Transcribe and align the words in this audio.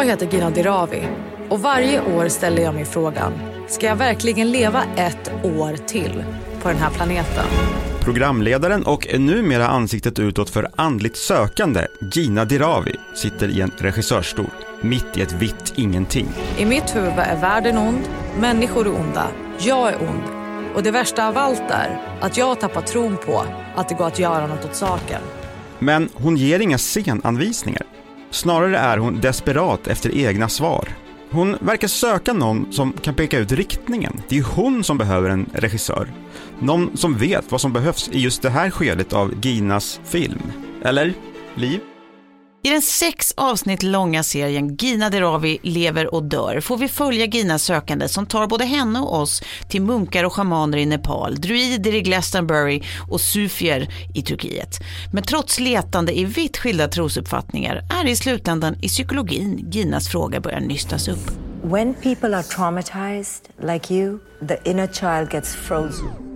Jag 0.00 0.06
heter 0.06 0.28
Gina 0.32 0.50
Dirawi 0.50 1.08
och 1.48 1.60
varje 1.60 2.00
år 2.00 2.28
ställer 2.28 2.62
jag 2.62 2.74
mig 2.74 2.84
frågan, 2.84 3.32
ska 3.68 3.86
jag 3.86 3.96
verkligen 3.96 4.50
leva 4.50 4.84
ett 4.96 5.30
år 5.42 5.76
till 5.86 6.24
på 6.62 6.68
den 6.68 6.76
här 6.78 6.90
planeten? 6.90 7.44
Programledaren 8.00 8.82
och 8.82 9.06
numera 9.18 9.68
ansiktet 9.68 10.18
utåt 10.18 10.50
för 10.50 10.68
andligt 10.76 11.16
sökande, 11.16 11.86
Gina 12.12 12.44
Dirawi, 12.44 12.94
sitter 13.14 13.48
i 13.48 13.60
en 13.60 13.70
regissörsstol, 13.78 14.50
mitt 14.80 15.16
i 15.16 15.22
ett 15.22 15.32
vitt 15.32 15.72
ingenting. 15.76 16.28
I 16.58 16.64
mitt 16.64 16.96
huvud 16.96 17.12
är 17.18 17.40
världen 17.40 17.78
ond, 17.78 18.08
människor 18.40 18.86
är 18.86 19.00
onda, 19.00 19.28
jag 19.58 19.88
är 19.88 20.02
ond. 20.02 20.22
Och 20.74 20.82
det 20.82 20.90
värsta 20.90 21.28
av 21.28 21.38
allt 21.38 21.70
är 21.70 22.00
att 22.20 22.36
jag 22.36 22.46
har 22.46 22.54
tappat 22.54 22.86
tron 22.86 23.16
på 23.16 23.44
att 23.76 23.88
det 23.88 23.94
går 23.94 24.06
att 24.06 24.18
göra 24.18 24.46
något 24.46 24.64
åt 24.64 24.74
saken. 24.74 25.20
Men 25.78 26.08
hon 26.14 26.36
ger 26.36 26.60
inga 26.60 26.78
scenanvisningar. 26.78 27.86
Snarare 28.30 28.78
är 28.78 28.98
hon 28.98 29.20
desperat 29.20 29.86
efter 29.86 30.16
egna 30.16 30.48
svar. 30.48 30.88
Hon 31.30 31.56
verkar 31.60 31.88
söka 31.88 32.32
någon 32.32 32.72
som 32.72 32.92
kan 32.92 33.14
peka 33.14 33.38
ut 33.38 33.52
riktningen. 33.52 34.22
Det 34.28 34.38
är 34.38 34.42
hon 34.42 34.84
som 34.84 34.98
behöver 34.98 35.30
en 35.30 35.50
regissör. 35.52 36.12
Någon 36.58 36.96
som 36.96 37.14
vet 37.14 37.52
vad 37.52 37.60
som 37.60 37.72
behövs 37.72 38.08
i 38.08 38.20
just 38.20 38.42
det 38.42 38.50
här 38.50 38.70
skedet 38.70 39.12
av 39.12 39.34
Ginas 39.44 40.00
film. 40.04 40.42
Eller 40.82 41.14
liv? 41.54 41.80
I 42.62 42.70
den 42.70 42.82
sex 42.82 43.34
avsnitt 43.36 43.82
långa 43.82 44.22
serien 44.22 44.76
Gina 44.76 45.10
Dirawi 45.10 45.58
lever 45.62 46.14
och 46.14 46.22
dör 46.22 46.60
får 46.60 46.76
vi 46.76 46.88
följa 46.88 47.26
Ginas 47.26 47.62
sökande 47.62 48.08
som 48.08 48.26
tar 48.26 48.46
både 48.46 48.64
henne 48.64 49.00
och 49.00 49.20
oss 49.20 49.42
till 49.68 49.82
munkar 49.82 50.24
och 50.24 50.32
shamaner 50.32 50.78
i 50.78 50.86
Nepal, 50.86 51.40
druider 51.40 51.94
i 51.94 52.00
Glastonbury 52.00 52.82
och 53.10 53.20
sufier 53.20 53.88
i 54.14 54.22
Turkiet. 54.22 54.80
Men 55.12 55.22
trots 55.22 55.60
letande 55.60 56.18
i 56.18 56.24
vitt 56.24 56.58
skilda 56.58 56.88
trosuppfattningar 56.88 57.76
är 58.00 58.04
det 58.04 58.10
i 58.10 58.16
slutändan 58.16 58.76
i 58.82 58.88
psykologin 58.88 59.70
Ginas 59.70 60.08
fråga 60.08 60.40
börjar 60.40 60.60
nystas 60.60 61.08
upp. 61.08 61.30
When 61.62 61.94
people 61.94 62.36
are 62.36 62.42
traumatized, 62.42 63.48
like 63.62 63.94
you, 63.94 64.18
the 64.48 64.70
inner 64.70 64.86
child 64.86 65.32
gets 65.32 65.54
frozen. 65.54 66.29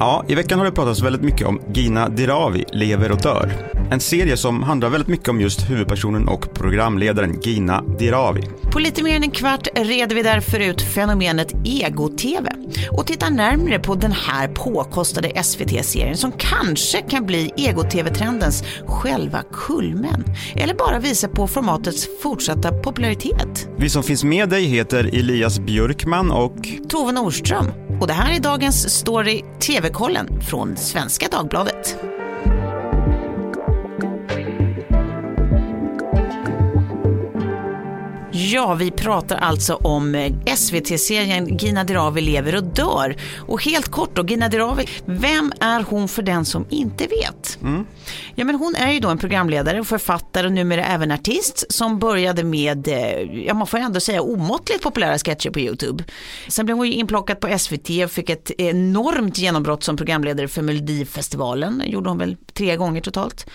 Ja, 0.00 0.24
i 0.28 0.34
veckan 0.34 0.58
har 0.58 0.66
det 0.66 0.72
pratats 0.72 1.02
väldigt 1.02 1.22
mycket 1.22 1.46
om 1.46 1.60
Gina 1.72 2.08
Dirawi 2.08 2.64
lever 2.72 3.12
och 3.12 3.22
dör. 3.22 3.52
En 3.90 4.00
serie 4.00 4.36
som 4.36 4.62
handlar 4.62 4.88
väldigt 4.88 5.08
mycket 5.08 5.28
om 5.28 5.40
just 5.40 5.70
huvudpersonen 5.70 6.28
och 6.28 6.54
programledaren 6.54 7.40
Gina 7.42 7.82
Dirawi. 7.98 8.42
På 8.72 8.78
lite 8.78 9.02
mer 9.02 9.16
än 9.16 9.22
en 9.22 9.30
kvart 9.30 9.68
reder 9.74 10.16
vi 10.16 10.22
därför 10.22 10.60
ut 10.60 10.82
fenomenet 10.82 11.54
ego-tv 11.64 12.50
och 12.90 13.06
tittar 13.06 13.30
närmre 13.30 13.78
på 13.78 13.94
den 13.94 14.12
här 14.12 14.48
påkostade 14.48 15.42
SVT-serien 15.42 16.16
som 16.16 16.32
kanske 16.32 17.02
kan 17.02 17.26
bli 17.26 17.52
ego-tv-trendens 17.56 18.64
själva 18.86 19.42
kulmen 19.52 20.24
eller 20.56 20.74
bara 20.74 20.98
visa 20.98 21.28
på 21.28 21.46
formatets 21.46 22.08
fortsatta 22.22 22.72
popularitet. 22.72 23.68
Vi 23.76 23.88
som 23.88 24.02
finns 24.02 24.24
med 24.24 24.48
dig 24.48 24.64
heter 24.64 25.04
Elias 25.04 25.58
Björkman 25.58 26.30
och 26.30 26.68
Tove 26.88 27.12
Norström 27.12 27.66
och 28.00 28.06
det 28.06 28.12
här 28.12 28.36
är 28.36 28.40
dagens 28.40 28.90
story 28.98 29.42
TV-kollen 29.60 30.40
från 30.40 30.76
Svenska 30.76 31.28
Dagbladet. 31.28 31.98
Ja, 38.50 38.74
vi 38.74 38.90
pratar 38.90 39.36
alltså 39.36 39.74
om 39.74 40.14
eh, 40.14 40.32
SVT-serien 40.56 41.58
Gina 41.58 41.84
Dirawi 41.84 42.20
lever 42.20 42.56
och 42.56 42.64
dör. 42.64 43.16
Och 43.38 43.64
helt 43.64 43.88
kort 43.88 44.16
då, 44.16 44.26
Gina 44.26 44.48
Dirawi, 44.48 44.86
vem 45.04 45.52
är 45.60 45.82
hon 45.82 46.08
för 46.08 46.22
den 46.22 46.44
som 46.44 46.66
inte 46.70 47.06
vet? 47.06 47.58
Mm. 47.62 47.86
Ja, 48.34 48.44
men 48.44 48.54
hon 48.54 48.74
är 48.74 48.92
ju 48.92 49.00
då 49.00 49.08
en 49.08 49.18
programledare, 49.18 49.84
författare 49.84 50.46
och 50.46 50.52
numera 50.52 50.84
även 50.84 51.10
artist 51.10 51.72
som 51.72 51.98
började 51.98 52.44
med, 52.44 52.88
eh, 52.88 53.44
ja 53.46 53.54
man 53.54 53.66
får 53.66 53.78
ändå 53.78 54.00
säga 54.00 54.22
omåttligt 54.22 54.82
populära 54.82 55.18
sketcher 55.18 55.50
på 55.50 55.60
YouTube. 55.60 56.04
Sen 56.48 56.66
blev 56.66 56.76
hon 56.76 56.86
ju 56.86 56.92
inplockad 56.92 57.40
på 57.40 57.58
SVT 57.58 58.04
och 58.04 58.10
fick 58.10 58.30
ett 58.30 58.50
enormt 58.58 59.38
genombrott 59.38 59.82
som 59.84 59.96
programledare 59.96 60.48
för 60.48 60.62
Melodifestivalen, 60.62 61.82
gjorde 61.86 62.08
hon 62.08 62.18
väl 62.18 62.36
tre 62.52 62.76
gånger 62.76 63.00
totalt. 63.00 63.46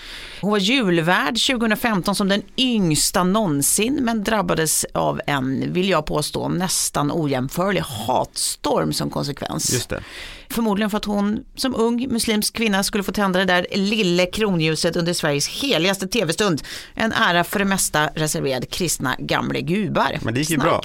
Hon 0.42 0.52
var 0.52 0.58
julvärd 0.58 1.46
2015 1.48 2.16
som 2.16 2.30
den 2.30 2.42
yngsta 2.58 3.24
någonsin 3.24 4.00
men 4.02 4.24
drabbades 4.24 4.83
av 4.94 5.22
en, 5.28 5.74
vill 5.74 5.90
jag 5.90 6.06
påstå, 6.06 6.48
nästan 6.48 7.12
ojämförlig 7.14 7.82
hatstorm 7.82 8.94
som 8.94 9.10
konsekvens. 9.10 9.74
Just 9.74 9.90
det. 9.90 10.04
Förmodligen 10.50 10.90
för 10.90 10.98
att 10.98 11.06
hon 11.06 11.46
som 11.56 11.76
ung 11.76 12.08
muslimsk 12.10 12.56
kvinna 12.56 12.84
skulle 12.84 13.04
få 13.04 13.12
tända 13.12 13.40
det 13.40 13.46
där 13.46 13.68
lille 13.72 14.26
kronljuset 14.26 14.96
under 14.96 15.14
Sveriges 15.14 15.48
heligaste 15.48 16.08
tv-stund. 16.08 16.62
En 16.94 17.14
ära 17.14 17.44
för 17.44 17.60
det 17.60 17.66
mesta 17.66 18.08
reserverad 18.08 18.70
kristna 18.70 19.16
gamle 19.20 19.62
gubar. 19.62 20.20
Men 20.22 20.34
det 20.34 20.40
gick 20.40 20.50
ju 20.50 20.58
bra. 20.58 20.84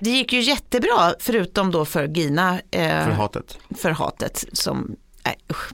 Det 0.00 0.10
gick 0.10 0.32
ju 0.32 0.40
jättebra 0.40 1.14
förutom 1.18 1.70
då 1.70 1.84
för 1.84 2.08
Gina. 2.08 2.60
Eh, 2.70 3.04
för 3.04 3.10
hatet. 3.10 3.58
För 3.76 3.90
hatet 3.90 4.44
som 4.52 4.96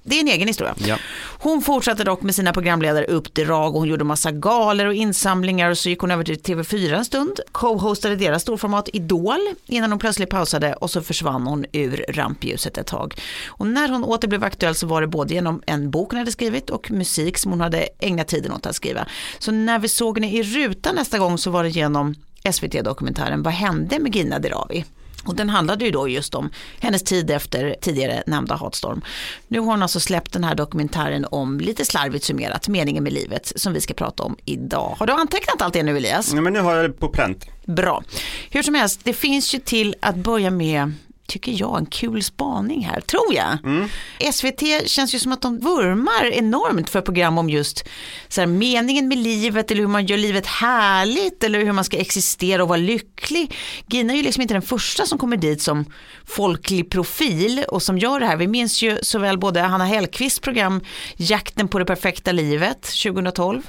det 0.03 0.17
är 0.17 0.21
en 0.21 0.29
egen 0.29 0.49
historia. 0.49 0.75
Ja. 0.79 0.97
Hon 1.39 1.63
fortsatte 1.63 2.05
dock 2.05 2.23
med 2.23 2.35
sina 2.35 2.53
programledaruppdrag 2.53 3.75
och 3.75 3.81
hon 3.81 3.89
gjorde 3.89 4.05
massa 4.05 4.31
galer 4.31 4.87
och 4.87 4.95
insamlingar 4.95 5.71
och 5.71 5.79
så 5.79 5.89
gick 5.89 6.01
hon 6.01 6.11
över 6.11 6.25
till 6.25 6.39
TV4 6.39 6.97
en 6.97 7.05
stund, 7.05 7.41
co-hostade 7.53 8.17
deras 8.17 8.43
storformat 8.43 8.89
Idol 8.93 9.41
innan 9.67 9.91
hon 9.93 9.99
plötsligt 9.99 10.31
pausade 10.31 10.75
och 10.75 10.91
så 10.91 11.03
försvann 11.03 11.47
hon 11.47 11.65
ur 11.73 12.05
rampljuset 12.09 12.79
ett 12.79 12.87
tag. 12.87 13.15
Och 13.47 13.67
när 13.67 13.89
hon 13.89 14.05
åter 14.05 14.29
blev 14.29 14.45
aktuell 14.45 14.75
så 14.75 14.87
var 14.87 15.01
det 15.01 15.07
både 15.07 15.35
genom 15.35 15.63
en 15.67 15.91
bok 15.91 16.11
hon 16.11 16.19
hade 16.19 16.33
skrivit 16.33 16.71
och 16.71 16.91
musik 16.91 17.39
som 17.39 17.51
hon 17.51 17.61
hade 17.61 17.89
ägnat 17.99 18.29
tiden 18.29 18.53
åt 18.53 18.67
att 18.67 18.77
skriva. 18.77 19.07
Så 19.39 19.53
när 19.53 19.79
vi 19.79 19.89
såg 19.89 20.19
henne 20.19 20.33
i 20.33 20.43
rutan 20.43 20.95
nästa 20.95 21.19
gång 21.19 21.39
så 21.39 21.51
var 21.51 21.63
det 21.63 21.69
genom 21.69 22.15
SVT-dokumentären 22.53 23.43
Vad 23.43 23.55
hände 23.55 23.99
med 23.99 24.17
Gina 24.17 24.39
Dirawi? 24.39 24.85
Och 25.25 25.37
den 25.37 25.49
handlade 25.49 25.85
ju 25.85 25.91
då 25.91 26.09
just 26.09 26.35
om 26.35 26.51
hennes 26.81 27.03
tid 27.03 27.31
efter 27.31 27.77
tidigare 27.81 28.23
nämnda 28.27 28.55
hatstorm. 28.55 29.03
Nu 29.49 29.59
har 29.59 29.67
hon 29.67 29.83
alltså 29.83 30.01
släppt 30.01 30.33
den 30.33 30.45
här 30.45 30.55
dokumentären 30.55 31.27
om, 31.31 31.61
lite 31.61 31.85
slarvigt 31.85 32.25
summerat, 32.25 32.69
meningen 32.69 33.05
med 33.05 33.13
livet 33.13 33.53
som 33.57 33.73
vi 33.73 33.81
ska 33.81 33.95
prata 33.95 34.23
om 34.23 34.37
idag. 34.45 34.97
Har 34.99 35.07
du 35.07 35.13
antecknat 35.13 35.63
allt 35.63 35.75
det 35.75 35.83
nu 35.83 35.97
Elias? 35.97 36.33
Ja, 36.35 36.41
men 36.41 36.53
nu 36.53 36.61
har 36.61 36.75
jag 36.75 36.91
det 36.91 36.93
på 36.93 37.09
pränt. 37.09 37.47
Bra. 37.65 38.03
Hur 38.51 38.63
som 38.63 38.75
helst, 38.75 39.01
det 39.05 39.13
finns 39.13 39.55
ju 39.55 39.59
till 39.59 39.95
att 40.01 40.17
börja 40.17 40.51
med 40.51 40.93
tycker 41.33 41.61
jag, 41.61 41.79
en 41.79 41.87
kul 41.87 42.23
spaning 42.23 42.85
här, 42.85 43.01
tror 43.01 43.35
jag. 43.35 43.59
Mm. 43.65 43.89
SVT 44.33 44.89
känns 44.89 45.15
ju 45.15 45.19
som 45.19 45.33
att 45.33 45.43
de 45.43 45.59
vurmar 45.59 46.33
enormt 46.33 46.91
för 46.91 47.01
program 47.01 47.39
om 47.39 47.51
just 47.51 47.89
så 48.29 48.41
här, 48.41 48.47
meningen 48.47 49.09
med 49.09 49.19
livet 49.19 49.71
eller 49.71 49.81
hur 49.81 49.89
man 49.89 50.07
gör 50.07 50.17
livet 50.17 50.47
härligt 50.47 51.45
eller 51.45 51.65
hur 51.65 51.73
man 51.73 51.85
ska 51.85 51.97
existera 51.97 52.63
och 52.63 52.69
vara 52.69 52.79
lycklig. 52.79 53.55
Gina 53.87 54.13
är 54.13 54.17
ju 54.17 54.23
liksom 54.23 54.43
inte 54.43 54.55
den 54.55 54.63
första 54.63 55.07
som 55.07 55.19
kommer 55.19 55.37
dit 55.37 55.63
som 55.63 55.85
folklig 56.27 56.91
profil 56.91 57.65
och 57.69 57.83
som 57.83 57.99
gör 57.99 58.21
det 58.21 58.27
här. 58.27 58.37
Vi 58.37 58.47
minns 58.47 58.83
ju 58.83 58.99
såväl 59.03 59.39
både 59.39 59.61
Hanna 59.61 59.85
Hellquists 59.85 60.41
program 60.41 60.81
Jakten 61.17 61.69
på 61.69 61.79
det 61.79 61.85
perfekta 61.85 62.33
livet 62.33 62.83
2012 62.83 63.63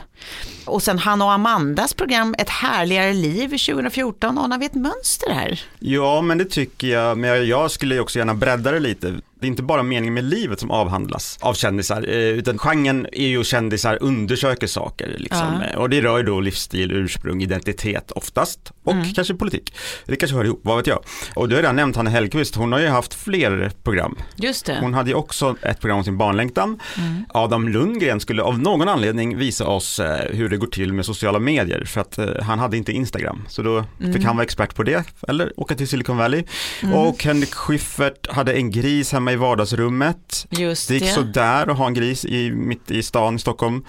och 0.65 0.83
sen 0.83 0.99
Hanna 0.99 1.25
och 1.25 1.31
Amandas 1.31 1.93
program 1.93 2.35
Ett 2.37 2.49
härligare 2.49 3.13
liv 3.13 3.49
2014. 3.49 4.37
Anar 4.37 4.57
vi 4.57 4.65
ett 4.65 4.73
mönster 4.73 5.29
här? 5.33 5.61
Ja, 5.79 6.21
men 6.21 6.37
det 6.37 6.45
tycker 6.45 6.87
jag. 6.87 7.17
Men 7.17 7.29
jag, 7.29 7.45
jag 7.45 7.71
skulle 7.71 7.99
också 7.99 8.19
gärna 8.19 8.33
bredda 8.33 8.71
det 8.71 8.79
lite 8.79 9.13
det 9.43 9.47
är 9.47 9.49
inte 9.49 9.63
bara 9.63 9.83
meningen 9.83 10.13
med 10.13 10.23
livet 10.23 10.59
som 10.59 10.71
avhandlas 10.71 11.37
av 11.41 11.53
kändisar, 11.53 12.05
eh, 12.07 12.15
utan 12.15 12.57
genren 12.57 13.07
är 13.11 13.27
ju 13.27 13.43
kändisar 13.43 13.97
undersöker 14.01 14.67
saker. 14.67 15.15
Liksom. 15.17 15.63
Ja. 15.73 15.79
Och 15.79 15.89
det 15.89 16.01
rör 16.01 16.17
ju 16.17 16.23
då 16.23 16.39
livsstil, 16.39 16.91
ursprung, 16.91 17.41
identitet 17.41 18.11
oftast 18.11 18.71
och 18.83 18.91
mm. 18.91 19.13
kanske 19.13 19.33
politik. 19.33 19.75
Det 20.05 20.15
kanske 20.15 20.37
hör 20.37 20.45
ihop, 20.45 20.61
vad 20.63 20.77
vet 20.77 20.87
jag. 20.87 20.99
Och 21.35 21.49
du 21.49 21.55
har 21.55 21.61
redan 21.61 21.75
nämnt 21.75 21.95
Hanna 21.95 22.09
Hellquist, 22.09 22.55
hon 22.55 22.71
har 22.71 22.79
ju 22.79 22.87
haft 22.87 23.13
fler 23.13 23.71
program. 23.83 24.15
Just 24.35 24.65
det. 24.65 24.77
Hon 24.81 24.93
hade 24.93 25.09
ju 25.09 25.15
också 25.15 25.55
ett 25.61 25.79
program 25.79 25.97
om 25.97 26.03
sin 26.03 26.17
barnlängtan. 26.17 26.79
Mm. 26.97 27.25
Adam 27.29 27.67
Lundgren 27.69 28.19
skulle 28.19 28.41
av 28.41 28.59
någon 28.59 28.89
anledning 28.89 29.37
visa 29.37 29.67
oss 29.67 29.99
eh, 29.99 30.35
hur 30.35 30.49
det 30.49 30.57
går 30.57 30.67
till 30.67 30.93
med 30.93 31.05
sociala 31.05 31.39
medier 31.39 31.85
för 31.85 32.01
att 32.01 32.17
eh, 32.17 32.27
han 32.41 32.59
hade 32.59 32.77
inte 32.77 32.91
Instagram. 32.91 33.45
Så 33.49 33.61
då 33.61 33.85
mm. 33.99 34.13
fick 34.13 34.23
han 34.23 34.35
vara 34.35 34.43
expert 34.43 34.75
på 34.75 34.83
det, 34.83 35.03
eller 35.27 35.59
åka 35.59 35.75
till 35.75 35.87
Silicon 35.87 36.17
Valley. 36.17 36.43
Mm. 36.83 36.95
Och 36.95 37.23
Henrik 37.23 37.53
Schyffert 37.53 38.31
hade 38.31 38.53
en 38.53 38.71
gris 38.71 39.11
hemma 39.11 39.32
i 39.33 39.35
vardagsrummet. 39.35 40.47
Just 40.49 40.87
det 40.87 40.93
gick 40.93 41.03
det. 41.03 41.09
sådär 41.09 41.67
att 41.71 41.77
ha 41.77 41.87
en 41.87 41.93
gris 41.93 42.25
i, 42.25 42.51
mitt 42.51 42.91
i 42.91 43.03
stan 43.03 43.35
i 43.35 43.39
Stockholm. 43.39 43.85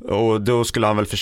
Och 0.00 0.40
då 0.40 0.64
skulle 0.64 0.86
han 0.86 0.96
väl 0.96 1.06
för, 1.06 1.18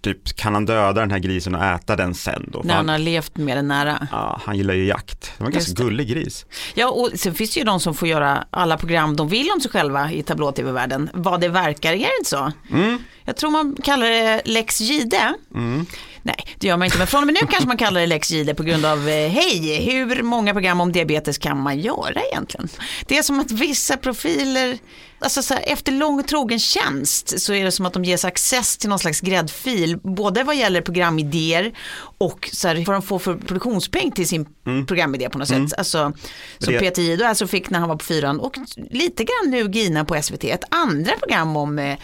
typ 0.00 0.36
kan 0.36 0.54
han 0.54 0.66
döda 0.66 1.00
den 1.00 1.10
här 1.10 1.18
grisen 1.18 1.54
och 1.54 1.64
äta 1.64 1.96
den 1.96 2.14
sen 2.14 2.50
då? 2.52 2.60
När 2.64 2.74
han, 2.74 2.76
han 2.76 2.88
har 2.88 2.98
levt 2.98 3.36
med 3.36 3.56
den 3.56 3.68
nära. 3.68 4.08
Ja, 4.12 4.40
han 4.44 4.56
gillar 4.56 4.74
ju 4.74 4.84
jakt. 4.84 5.20
Det 5.20 5.44
var 5.44 5.46
en 5.46 5.52
ganska 5.52 5.82
gullig 5.82 6.08
gris. 6.08 6.46
Ja, 6.74 6.90
och 6.90 7.10
sen 7.14 7.34
finns 7.34 7.54
det 7.54 7.60
ju 7.60 7.64
de 7.64 7.80
som 7.80 7.94
får 7.94 8.08
göra 8.08 8.44
alla 8.50 8.76
program 8.76 9.16
de 9.16 9.28
vill 9.28 9.50
om 9.54 9.60
sig 9.60 9.70
själva 9.70 10.12
i 10.12 10.22
tablå-tv-världen. 10.22 11.10
Vad 11.12 11.40
det 11.40 11.48
verkar, 11.48 11.92
är 11.92 11.96
det 11.96 12.18
inte 12.18 12.30
så? 12.30 12.52
Mm. 12.70 12.98
Jag 13.24 13.36
tror 13.36 13.50
man 13.50 13.76
kallar 13.84 14.06
det 14.10 14.42
Lex 14.44 14.80
Gide. 14.80 15.34
Mm. 15.54 15.86
Nej, 16.28 16.56
det 16.58 16.66
gör 16.66 16.76
man 16.76 16.84
inte. 16.86 16.98
Men 16.98 17.06
från 17.06 17.20
och 17.20 17.26
med 17.26 17.34
nu 17.34 17.46
kanske 17.50 17.68
man 17.68 17.76
kallar 17.76 18.00
det 18.00 18.06
Lex 18.06 18.30
Gide 18.30 18.54
på 18.54 18.62
grund 18.62 18.84
av, 18.84 19.08
eh, 19.08 19.28
hej, 19.30 19.90
hur 19.92 20.22
många 20.22 20.52
program 20.52 20.80
om 20.80 20.92
diabetes 20.92 21.38
kan 21.38 21.62
man 21.62 21.78
göra 21.80 22.20
egentligen? 22.32 22.68
Det 23.06 23.18
är 23.18 23.22
som 23.22 23.40
att 23.40 23.50
vissa 23.50 23.96
profiler, 23.96 24.78
alltså 25.18 25.42
så 25.42 25.54
här, 25.54 25.62
efter 25.66 25.92
lång 25.92 26.22
trogen 26.22 26.58
tjänst 26.58 27.40
så 27.40 27.52
är 27.54 27.64
det 27.64 27.72
som 27.72 27.86
att 27.86 27.92
de 27.92 28.04
ges 28.04 28.24
access 28.24 28.76
till 28.76 28.88
någon 28.88 28.98
slags 28.98 29.20
gräddfil, 29.20 29.98
både 30.02 30.42
vad 30.44 30.56
gäller 30.56 30.80
programidéer 30.80 31.72
och 32.18 32.48
så 32.52 32.68
här, 32.68 32.84
vad 32.86 32.96
de 32.96 33.02
får 33.02 33.18
för 33.18 33.34
produktionspeng 33.34 34.10
till 34.12 34.28
sin 34.28 34.46
programidé 34.86 35.28
på 35.28 35.38
något 35.38 35.48
sätt. 35.48 35.72
Alltså, 35.78 36.12
som 36.58 36.72
Det- 36.72 36.78
Peter 36.78 37.02
Jihde 37.02 37.28
alltså 37.28 37.46
fick 37.46 37.70
när 37.70 37.78
han 37.78 37.88
var 37.88 37.96
på 37.96 38.04
fyran 38.04 38.40
och 38.40 38.54
lite 38.90 39.24
grann 39.24 39.50
nu 39.50 39.70
Gina 39.70 40.04
på 40.04 40.22
SVT, 40.22 40.44
ett 40.44 40.64
andra 40.70 41.12
program 41.12 41.56
om 41.56 41.78
eh, 41.78 41.98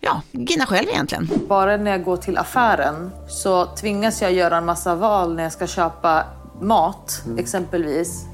Ja, 0.00 0.22
Gina 0.32 0.66
själv 0.66 0.88
egentligen. 0.88 1.28
Bara 1.48 1.76
när 1.76 1.90
jag 1.90 2.04
går 2.04 2.16
till 2.16 2.38
affären 2.38 3.10
så 3.28 3.66
tvingas 3.66 4.22
jag 4.22 4.32
göra 4.32 4.56
en 4.56 4.64
massa 4.64 4.94
val 4.94 5.34
när 5.34 5.42
jag 5.42 5.52
ska 5.52 5.66
köpa 5.66 6.24
mat, 6.60 7.22
exempelvis. 7.38 8.24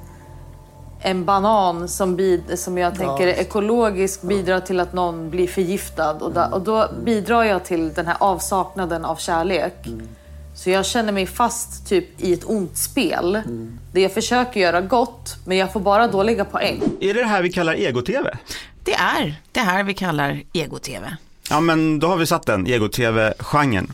En 1.00 1.24
banan 1.24 1.88
som, 1.88 2.16
bid- 2.16 2.56
som 2.56 2.78
jag 2.78 2.94
tänker 2.94 3.26
är 3.26 3.32
ekologisk 3.40 4.22
bidrar 4.22 4.60
till 4.60 4.80
att 4.80 4.92
någon 4.92 5.30
blir 5.30 5.46
förgiftad 5.46 6.10
och, 6.14 6.32
da- 6.32 6.48
och 6.48 6.60
då 6.60 6.88
bidrar 7.04 7.42
jag 7.44 7.64
till 7.64 7.92
den 7.94 8.06
här 8.06 8.16
avsaknaden 8.20 9.04
av 9.04 9.16
kärlek. 9.16 9.74
Så 10.54 10.70
jag 10.70 10.86
känner 10.86 11.12
mig 11.12 11.26
fast 11.26 11.88
typ 11.88 12.20
i 12.20 12.32
ett 12.32 12.44
ont 12.44 12.76
spel. 12.76 13.40
Där 13.92 14.00
jag 14.00 14.12
försöker 14.12 14.60
göra 14.60 14.80
gott, 14.80 15.36
men 15.44 15.56
jag 15.56 15.72
får 15.72 15.80
bara 15.80 16.08
dåliga 16.08 16.44
poäng. 16.44 16.82
Är 17.00 17.14
det 17.14 17.20
det 17.20 17.26
här 17.28 17.42
vi 17.42 17.52
kallar 17.52 17.74
ego-tv? 17.74 18.38
Det 18.84 18.94
är 18.94 19.40
det 19.52 19.60
här 19.60 19.82
vi 19.84 19.94
kallar 19.94 20.42
ego-tv. 20.52 21.16
Ja 21.50 21.60
men 21.60 21.98
då 21.98 22.06
har 22.06 22.16
vi 22.16 22.26
satt 22.26 22.46
den, 22.46 22.66
ego-tv-genren. 22.66 23.92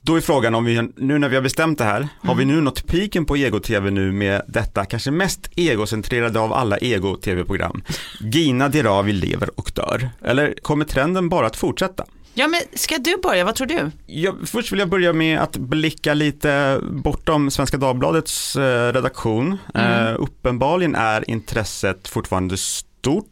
Då 0.00 0.16
är 0.16 0.20
frågan 0.20 0.54
om 0.54 0.64
vi, 0.64 0.88
nu 0.96 1.18
när 1.18 1.28
vi 1.28 1.34
har 1.34 1.42
bestämt 1.42 1.78
det 1.78 1.84
här, 1.84 2.08
har 2.20 2.34
vi 2.34 2.44
nu 2.44 2.60
nått 2.60 2.86
piken 2.86 3.24
på 3.24 3.36
ego-tv 3.36 3.90
nu 3.90 4.12
med 4.12 4.42
detta 4.48 4.84
kanske 4.84 5.10
mest 5.10 5.50
egocentrerade 5.56 6.40
av 6.40 6.52
alla 6.52 6.78
ego-tv-program? 6.78 7.82
Gina 8.20 8.68
Dirawi 8.68 9.12
lever 9.12 9.60
och 9.60 9.72
dör. 9.74 10.10
Eller 10.24 10.54
kommer 10.62 10.84
trenden 10.84 11.28
bara 11.28 11.46
att 11.46 11.56
fortsätta? 11.56 12.04
Ja, 12.34 12.48
men 12.48 12.60
ska 12.74 12.98
du 12.98 13.16
börja? 13.22 13.44
Vad 13.44 13.54
tror 13.54 13.66
du? 13.66 13.90
Jag, 14.06 14.36
först 14.44 14.72
vill 14.72 14.78
jag 14.78 14.88
börja 14.88 15.12
med 15.12 15.40
att 15.40 15.56
blicka 15.56 16.14
lite 16.14 16.80
bortom 16.82 17.50
Svenska 17.50 17.76
Dagbladets 17.76 18.56
eh, 18.56 18.92
redaktion. 18.92 19.58
Eh, 19.74 20.14
uppenbarligen 20.18 20.94
är 20.94 21.30
intresset 21.30 22.08
fortfarande 22.08 22.56
stort. 22.56 23.31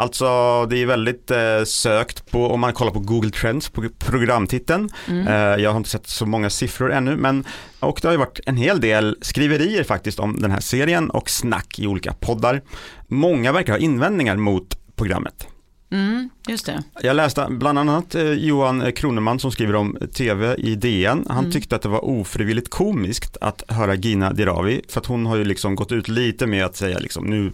Alltså 0.00 0.66
det 0.66 0.82
är 0.82 0.86
väldigt 0.86 1.30
eh, 1.30 1.64
sökt 1.64 2.30
på, 2.30 2.46
om 2.46 2.60
man 2.60 2.72
kollar 2.72 2.92
på 2.92 3.00
Google 3.00 3.30
Trends 3.30 3.68
på 3.68 3.88
programtiteln. 3.98 4.90
Eh, 5.08 5.34
jag 5.34 5.70
har 5.70 5.76
inte 5.76 5.90
sett 5.90 6.06
så 6.06 6.26
många 6.26 6.50
siffror 6.50 6.92
ännu, 6.92 7.16
men 7.16 7.44
och 7.80 7.98
det 8.02 8.08
har 8.08 8.12
ju 8.12 8.18
varit 8.18 8.40
en 8.46 8.56
hel 8.56 8.80
del 8.80 9.16
skriverier 9.22 9.84
faktiskt 9.84 10.18
om 10.18 10.40
den 10.40 10.50
här 10.50 10.60
serien 10.60 11.10
och 11.10 11.30
snack 11.30 11.78
i 11.78 11.86
olika 11.86 12.12
poddar. 12.12 12.62
Många 13.08 13.52
verkar 13.52 13.72
ha 13.72 13.78
invändningar 13.78 14.36
mot 14.36 14.96
programmet. 14.96 15.46
Mm, 15.92 16.30
just 16.48 16.66
det. 16.66 16.82
Jag 17.02 17.16
läste 17.16 17.46
bland 17.50 17.78
annat 17.78 18.14
eh, 18.14 18.32
Johan 18.32 18.92
Kroneman 18.92 19.38
som 19.38 19.52
skriver 19.52 19.74
om 19.74 19.98
tv 20.14 20.54
i 20.54 20.74
DN. 20.74 21.26
Han 21.28 21.52
tyckte 21.52 21.76
att 21.76 21.82
det 21.82 21.88
var 21.88 22.04
ofrivilligt 22.04 22.70
komiskt 22.70 23.36
att 23.40 23.62
höra 23.68 23.94
Gina 23.94 24.32
Dirawi 24.32 24.82
för 24.88 25.00
att 25.00 25.06
hon 25.06 25.26
har 25.26 25.36
ju 25.36 25.44
liksom 25.44 25.74
gått 25.74 25.92
ut 25.92 26.08
lite 26.08 26.46
med 26.46 26.64
att 26.64 26.76
säga 26.76 26.98
liksom 26.98 27.26
nu 27.26 27.52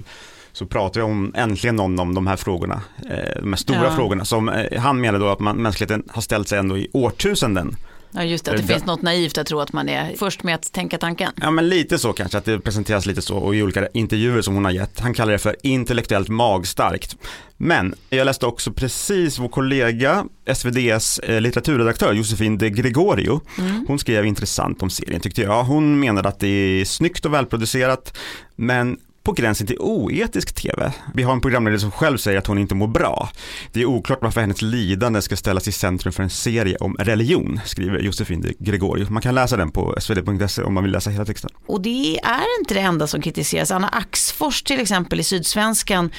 så 0.57 0.67
pratar 0.67 1.01
vi 1.01 1.05
om 1.05 1.33
äntligen 1.37 1.77
någon 1.77 1.99
om 1.99 2.15
de 2.15 2.27
här 2.27 2.37
frågorna, 2.37 2.81
eh, 3.11 3.41
de 3.43 3.49
här 3.53 3.57
stora 3.57 3.85
Ja. 3.85 3.95
frågorna 3.97 4.25
som 4.25 4.49
eh, 4.49 4.81
han 4.81 5.01
menar 5.01 5.19
då 5.19 5.29
att 5.29 5.41
man, 5.41 5.57
mänskligheten 5.57 6.03
har 6.09 6.23
ställt 6.23 6.49
sig 6.49 6.59
ändå 6.59 6.79
i 6.79 6.89
årtusenden. 6.93 7.77
Ja, 8.11 8.25
just 8.25 8.45
det. 8.45 8.51
Att 8.51 8.57
det 8.57 8.63
Det- 8.63 8.73
finns 8.73 8.85
något 8.87 9.03
naivt 9.03 9.39
att 9.39 9.47
tro 9.47 9.61
att 9.61 9.73
man 9.73 9.89
är 9.89 10.15
först 10.19 10.43
med 10.43 10.55
att 10.55 10.73
tänka 10.73 10.99
tanken. 10.99 11.33
Ja 11.41 11.51
men 11.51 11.69
lite 11.69 11.99
så 11.99 12.13
kanske, 12.13 12.39
att 12.39 12.45
det 12.45 12.61
presenteras 12.61 13.07
lite 13.07 13.23
så 13.23 13.37
och 13.37 13.55
i 13.57 13.63
olika 13.63 13.89
intervjuer 13.95 14.43
som 14.43 14.55
hon 14.55 14.65
har 14.65 14.73
gett. 14.73 15.01
Han 15.01 15.15
kallar 15.15 15.33
det 15.33 15.39
för 15.39 15.57
intellektuellt 15.63 16.29
magstarkt. 16.29 17.17
Men 17.57 17.95
jag 18.11 18.25
läste 18.25 18.47
också 18.47 18.73
precis 18.73 19.39
vår 19.39 19.49
kollega, 19.49 20.25
SVDs 20.45 21.19
eh, 21.19 21.41
litteraturredaktör 21.41 22.13
Josefin 22.13 22.59
de 22.59 22.71
Gregorio. 22.71 23.41
Hon 23.89 23.99
skrev 23.99 24.27
intressant 24.27 24.83
om 24.83 24.91
serien 24.91 25.21
tyckte 25.21 25.43
jag. 25.43 25.65
Hon 25.65 26.01
menade 26.01 26.29
att 26.29 26.41
det 26.41 26.49
är 26.81 26.85
snyggt 26.85 27.25
och 27.25 27.35
välproducerat 27.35 28.19
men 28.57 28.99
på 29.27 29.33
gränsen 29.33 29.67
till 29.67 29.79
oetisk 29.79 30.55
tv. 30.55 30.93
Vi 31.15 31.23
har 31.23 31.33
en 31.33 31.41
programledare 31.41 31.81
som 31.81 31.91
själv 31.91 32.19
säger 32.19 32.39
att 32.39 32.47
hon 32.47 32.59
inte 32.59 32.75
mår 32.75 32.87
bra. 32.87 33.31
Det 33.73 33.81
är 33.81 33.87
oklart 33.87 34.19
varför 34.23 34.41
hennes 34.41 34.63
lidande 34.63 35.23
ska 35.23 35.37
ställas 35.37 35.69
i 35.69 35.73
centrum 35.73 36.13
för 36.13 36.23
en 36.23 36.31
serie 36.31 36.77
om 36.77 36.97
religion, 36.99 37.61
skriver 37.65 37.99
Josefin 37.99 38.41
de 38.41 38.55
Gregorio. 38.59 39.07
Man 39.11 39.23
kan 39.23 39.35
läsa 39.35 39.57
den 39.57 39.71
på 39.71 39.95
svd.se 40.01 40.63
om 40.63 40.75
man 40.75 40.83
vill 40.83 40.93
läsa 40.93 41.11
hela 41.11 41.25
texten. 41.25 41.51
Och 41.67 41.81
det 41.81 42.19
är 42.19 42.61
inte 42.61 42.75
det 42.75 42.81
enda 42.81 43.07
som 43.07 43.23
kritiseras. 43.23 43.71
Anna 43.71 43.89
Axfors 43.89 44.63
till 44.63 44.81
exempel 44.81 45.21
i 45.21 45.23
Sydsvenskan, 45.23 46.11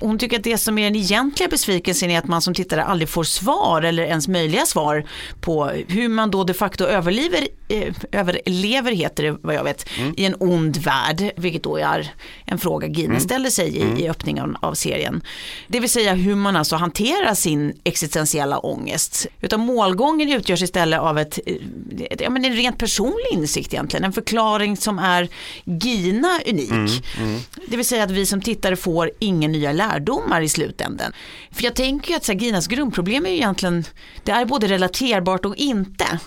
hon 0.00 0.18
tycker 0.18 0.38
att 0.38 0.44
det 0.44 0.58
som 0.58 0.78
är 0.78 0.84
den 0.84 0.96
egentliga 0.96 1.48
besvikelsen 1.48 2.10
är 2.10 2.18
att 2.18 2.28
man 2.28 2.42
som 2.42 2.54
tittare 2.54 2.84
aldrig 2.84 3.08
får 3.08 3.24
svar 3.24 3.82
eller 3.82 4.02
ens 4.02 4.28
möjliga 4.28 4.66
svar 4.66 5.04
på 5.40 5.64
hur 5.88 6.08
man 6.08 6.30
då 6.30 6.44
de 6.44 6.54
facto 6.54 6.84
överlever, 6.84 7.48
eh, 7.68 7.94
överlever 8.12 8.92
heter 8.92 9.22
det 9.22 9.36
vad 9.42 9.54
jag 9.54 9.64
vet, 9.64 9.88
i 10.16 10.24
en 10.24 10.34
ond 10.38 10.76
värld, 10.76 11.32
vilket 11.36 11.62
då 11.62 11.76
är 11.76 12.12
en 12.50 12.58
fråga 12.58 12.86
Gine 12.86 13.20
ställer 13.20 13.50
sig 13.50 13.76
i, 13.76 14.02
i 14.02 14.08
öppningen 14.08 14.56
av 14.60 14.74
serien. 14.74 15.22
Det 15.68 15.80
vill 15.80 15.90
säga 15.90 16.14
hur 16.14 16.34
man 16.34 16.56
alltså 16.56 16.76
hanterar 16.76 17.34
sin 17.34 17.72
existentiella 17.84 18.58
ångest. 18.58 19.26
Utan 19.40 19.60
målgången 19.60 20.32
utgörs 20.32 20.62
istället 20.62 21.00
av 21.00 21.18
ett, 21.18 21.38
eh, 21.46 21.56
ja, 22.18 22.30
men 22.30 22.44
en 22.44 22.56
rent 22.56 22.78
personlig 22.78 23.26
insikt 23.32 23.74
egentligen, 23.74 24.04
en 24.04 24.12
förklaring 24.12 24.76
som 24.76 24.98
är 24.98 25.28
Gina 25.64 26.40
unik. 26.46 27.04
Det 27.68 27.76
vill 27.76 27.86
säga 27.86 28.04
att 28.04 28.10
vi 28.10 28.26
som 28.26 28.40
tittare 28.40 28.76
får 28.76 29.10
inga 29.18 29.48
nya 29.48 29.72
lärdomar 29.72 30.40
i 30.40 30.48
slutändan. 30.48 31.12
För 31.50 31.64
jag 31.64 31.74
tänker 31.74 32.10
ju 32.10 32.16
att 32.16 32.24
så 32.24 32.32
här, 32.32 32.38
Ginas 32.38 32.66
grundproblem 32.66 33.26
är 33.26 33.30
ju 33.30 33.36
egentligen, 33.36 33.84
det 34.24 34.32
är 34.32 34.44
både 34.44 34.66
relaterbart 34.66 35.44
och 35.44 35.56
inte. 35.56 36.18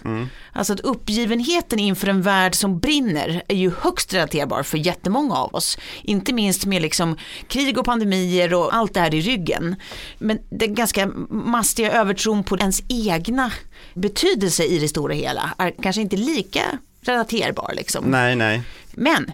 Alltså 0.54 0.74
att 0.74 0.80
uppgivenheten 0.80 1.80
inför 1.80 2.08
en 2.08 2.22
värld 2.22 2.56
som 2.56 2.80
brinner 2.80 3.44
är 3.48 3.56
ju 3.56 3.72
högst 3.80 4.14
relaterbar 4.14 4.64
för 4.64 4.78
jättemånga 4.78 5.36
av 5.36 5.56
oss. 5.56 5.78
Inte 6.14 6.34
minst 6.34 6.66
med 6.66 6.82
liksom 6.82 7.18
krig 7.48 7.78
och 7.78 7.86
pandemier 7.86 8.54
och 8.54 8.76
allt 8.76 8.94
det 8.94 9.00
här 9.00 9.16
i 9.16 9.22
ryggen. 9.22 9.76
Men 10.18 10.40
den 10.50 10.76
ganska 10.76 11.08
mastiga 11.30 11.92
övertron 11.92 12.44
på 12.44 12.58
ens 12.58 12.84
egna 12.88 13.52
betydelse 13.94 14.64
i 14.64 14.80
det 14.80 14.88
stora 14.88 15.14
hela 15.14 15.54
är 15.58 15.74
kanske 15.82 16.02
inte 16.02 16.16
lika 16.16 16.62
relaterbar. 17.02 17.74
Liksom. 17.76 18.06
Nej, 18.06 18.36
nej. 18.36 18.62
Men 18.92 19.32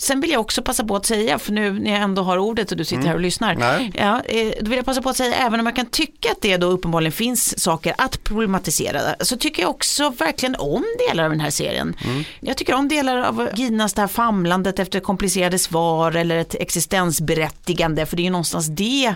Sen 0.00 0.20
vill 0.20 0.30
jag 0.30 0.40
också 0.40 0.62
passa 0.62 0.84
på 0.84 0.96
att 0.96 1.06
säga, 1.06 1.38
för 1.38 1.52
nu 1.52 1.72
när 1.72 1.90
jag 1.90 2.00
ändå 2.00 2.22
har 2.22 2.38
ordet 2.38 2.70
och 2.70 2.76
du 2.76 2.84
sitter 2.84 3.02
här 3.02 3.14
och 3.14 3.20
lyssnar. 3.20 3.54
Nej. 3.54 3.92
Ja, 3.94 4.20
eh, 4.20 4.52
då 4.60 4.70
vill 4.70 4.76
jag 4.76 4.86
passa 4.86 5.02
på 5.02 5.08
att 5.08 5.16
säga, 5.16 5.34
även 5.34 5.60
om 5.60 5.66
jag 5.66 5.76
kan 5.76 5.86
tycka 5.86 6.32
att 6.32 6.40
det 6.40 6.56
då 6.56 6.66
uppenbarligen 6.66 7.12
finns 7.12 7.60
saker 7.62 7.94
att 7.98 8.24
problematisera, 8.24 9.00
så 9.20 9.36
tycker 9.36 9.62
jag 9.62 9.70
också 9.70 10.10
verkligen 10.10 10.56
om 10.58 10.84
delar 11.08 11.24
av 11.24 11.30
den 11.30 11.40
här 11.40 11.50
serien. 11.50 11.96
Jag 12.40 12.56
tycker 12.56 12.74
om 12.74 12.88
delar 12.88 13.16
av 13.16 13.48
Ginas 13.54 13.94
det 13.94 14.00
här 14.00 14.08
famlandet 14.08 14.78
efter 14.78 15.00
komplicerade 15.00 15.58
svar 15.58 16.12
eller 16.16 16.36
ett 16.36 16.54
existensberättigande, 16.54 18.06
för 18.06 18.16
det 18.16 18.22
är 18.22 18.24
ju 18.24 18.30
någonstans 18.30 18.66
det 18.66 19.14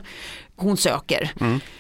hon 0.57 0.77
söker. 0.77 1.33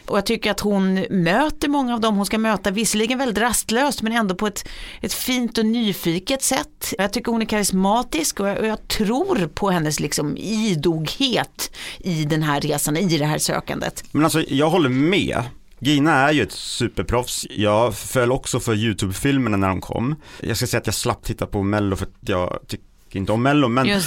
Och 0.06 0.16
jag 0.16 0.26
tycker 0.26 0.50
att 0.50 0.60
hon 0.60 0.94
möter 1.10 1.68
många 1.68 1.94
av 1.94 2.00
dem 2.00 2.16
hon 2.16 2.26
ska 2.26 2.38
möta, 2.38 2.70
visserligen 2.70 3.18
väldigt 3.18 3.38
rastlöst 3.38 4.02
men 4.02 4.12
ändå 4.12 4.34
på 4.34 4.46
ett, 4.46 4.68
ett 5.00 5.12
fint 5.12 5.58
och 5.58 5.66
nyfiket 5.66 6.42
sätt. 6.42 6.94
Jag 6.98 7.12
tycker 7.12 7.32
hon 7.32 7.42
är 7.42 7.46
karismatisk 7.46 8.40
och 8.40 8.48
jag, 8.48 8.58
och 8.58 8.66
jag 8.66 8.88
tror 8.88 9.46
på 9.46 9.70
hennes 9.70 10.00
liksom 10.00 10.36
idoghet 10.36 11.76
i 11.98 12.24
den 12.24 12.42
här 12.42 12.60
resan, 12.60 12.96
i 12.96 13.18
det 13.18 13.26
här 13.26 13.38
sökandet. 13.38 14.04
Men 14.12 14.24
alltså 14.24 14.42
jag 14.48 14.70
håller 14.70 14.88
med. 14.88 15.42
Gina 15.78 16.12
är 16.28 16.32
ju 16.32 16.42
ett 16.42 16.52
superproffs. 16.52 17.46
Jag 17.50 17.94
föll 17.94 18.32
också 18.32 18.60
för 18.60 18.74
YouTube-filmerna 18.74 19.56
när 19.56 19.68
de 19.68 19.80
kom. 19.80 20.16
Jag 20.40 20.56
ska 20.56 20.66
säga 20.66 20.80
att 20.80 20.86
jag 20.86 20.94
slapp 20.94 21.24
titta 21.24 21.46
på 21.46 21.62
Mello 21.62 21.96
för 21.96 22.06
att 22.06 22.28
jag 22.28 22.58
tycker 22.66 22.84
inte 23.18 23.32
om 23.32 23.42
Mello, 23.42 23.68
men 23.68 24.00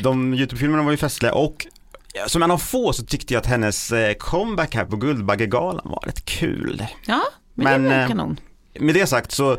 de 0.00 0.34
YouTube-filmerna 0.34 0.82
var 0.82 0.90
ju 0.90 0.96
festliga 0.96 1.34
och 1.34 1.66
som 2.26 2.42
en 2.42 2.50
av 2.50 2.58
få 2.58 2.92
så 2.92 3.04
tyckte 3.04 3.34
jag 3.34 3.40
att 3.40 3.46
hennes 3.46 3.92
eh, 3.92 4.14
comeback 4.14 4.74
här 4.74 4.84
på 4.84 4.96
Guldbaggegalan 4.96 5.90
var 5.90 6.02
rätt 6.06 6.24
kul. 6.24 6.86
Ja, 7.06 7.22
men, 7.54 7.64
Men, 7.64 7.82
det 7.82 7.88
var 7.88 8.02
eh, 8.02 8.08
kanon. 8.08 8.40
Med 8.78 8.94
det 8.94 9.06
sagt 9.06 9.32
så 9.32 9.56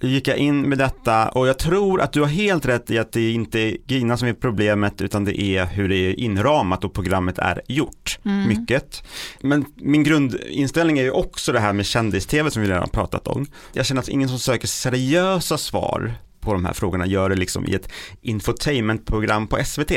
gick 0.00 0.28
jag 0.28 0.36
in 0.36 0.68
med 0.68 0.78
detta 0.78 1.28
och 1.28 1.48
jag 1.48 1.58
tror 1.58 2.00
att 2.00 2.12
du 2.12 2.20
har 2.20 2.28
helt 2.28 2.66
rätt 2.66 2.90
i 2.90 2.98
att 2.98 3.12
det 3.12 3.30
inte 3.30 3.60
är 3.60 3.76
Gina 3.86 4.16
som 4.16 4.28
är 4.28 4.32
problemet 4.32 5.00
utan 5.00 5.24
det 5.24 5.40
är 5.40 5.66
hur 5.66 5.88
det 5.88 5.96
är 5.96 6.20
inramat 6.20 6.84
och 6.84 6.94
programmet 6.94 7.38
är 7.38 7.60
gjort. 7.68 8.18
Mycket. 8.22 9.02
Men 9.40 9.64
min 9.74 10.04
grundinställning 10.04 10.98
är 10.98 11.02
ju 11.02 11.10
också 11.10 11.52
det 11.52 11.60
här 11.60 11.72
med 11.72 11.86
kändis-tv 11.86 12.50
som 12.50 12.62
vi 12.62 12.68
redan 12.68 12.80
har 12.82 12.88
pratat 12.88 13.28
om. 13.28 13.46
Jag 13.72 13.86
känner 13.86 14.02
att 14.02 14.08
ingen 14.08 14.28
som 14.28 14.38
söker 14.38 14.68
seriösa 14.68 15.58
svar 15.58 16.14
på 16.44 16.52
de 16.52 16.64
här 16.64 16.72
frågorna 16.72 17.06
gör 17.06 17.28
det 17.28 17.36
liksom 17.36 17.66
i 17.66 17.74
ett 17.74 17.88
infotainmentprogram 18.22 19.46
på 19.46 19.64
SVT. 19.64 19.92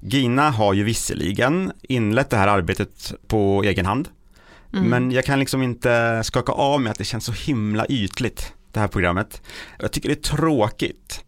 Gina 0.00 0.50
har 0.50 0.74
ju 0.74 0.84
visserligen 0.84 1.72
inlett 1.82 2.30
det 2.30 2.36
här 2.36 2.48
arbetet 2.48 3.14
på 3.26 3.62
egen 3.62 3.86
hand. 3.86 4.08
Men 4.70 5.10
jag 5.10 5.24
kan 5.24 5.38
liksom 5.38 5.62
inte 5.62 6.20
skaka 6.24 6.52
av 6.52 6.80
mig 6.80 6.90
att 6.90 6.98
det 6.98 7.04
känns 7.04 7.24
så 7.24 7.32
himla 7.32 7.86
ytligt, 7.86 8.52
det 8.72 8.80
här 8.80 8.88
programmet. 8.88 9.42
Jag 9.78 9.92
tycker 9.92 10.08
det 10.08 10.14
är 10.14 10.36
tråkigt. 10.36 11.24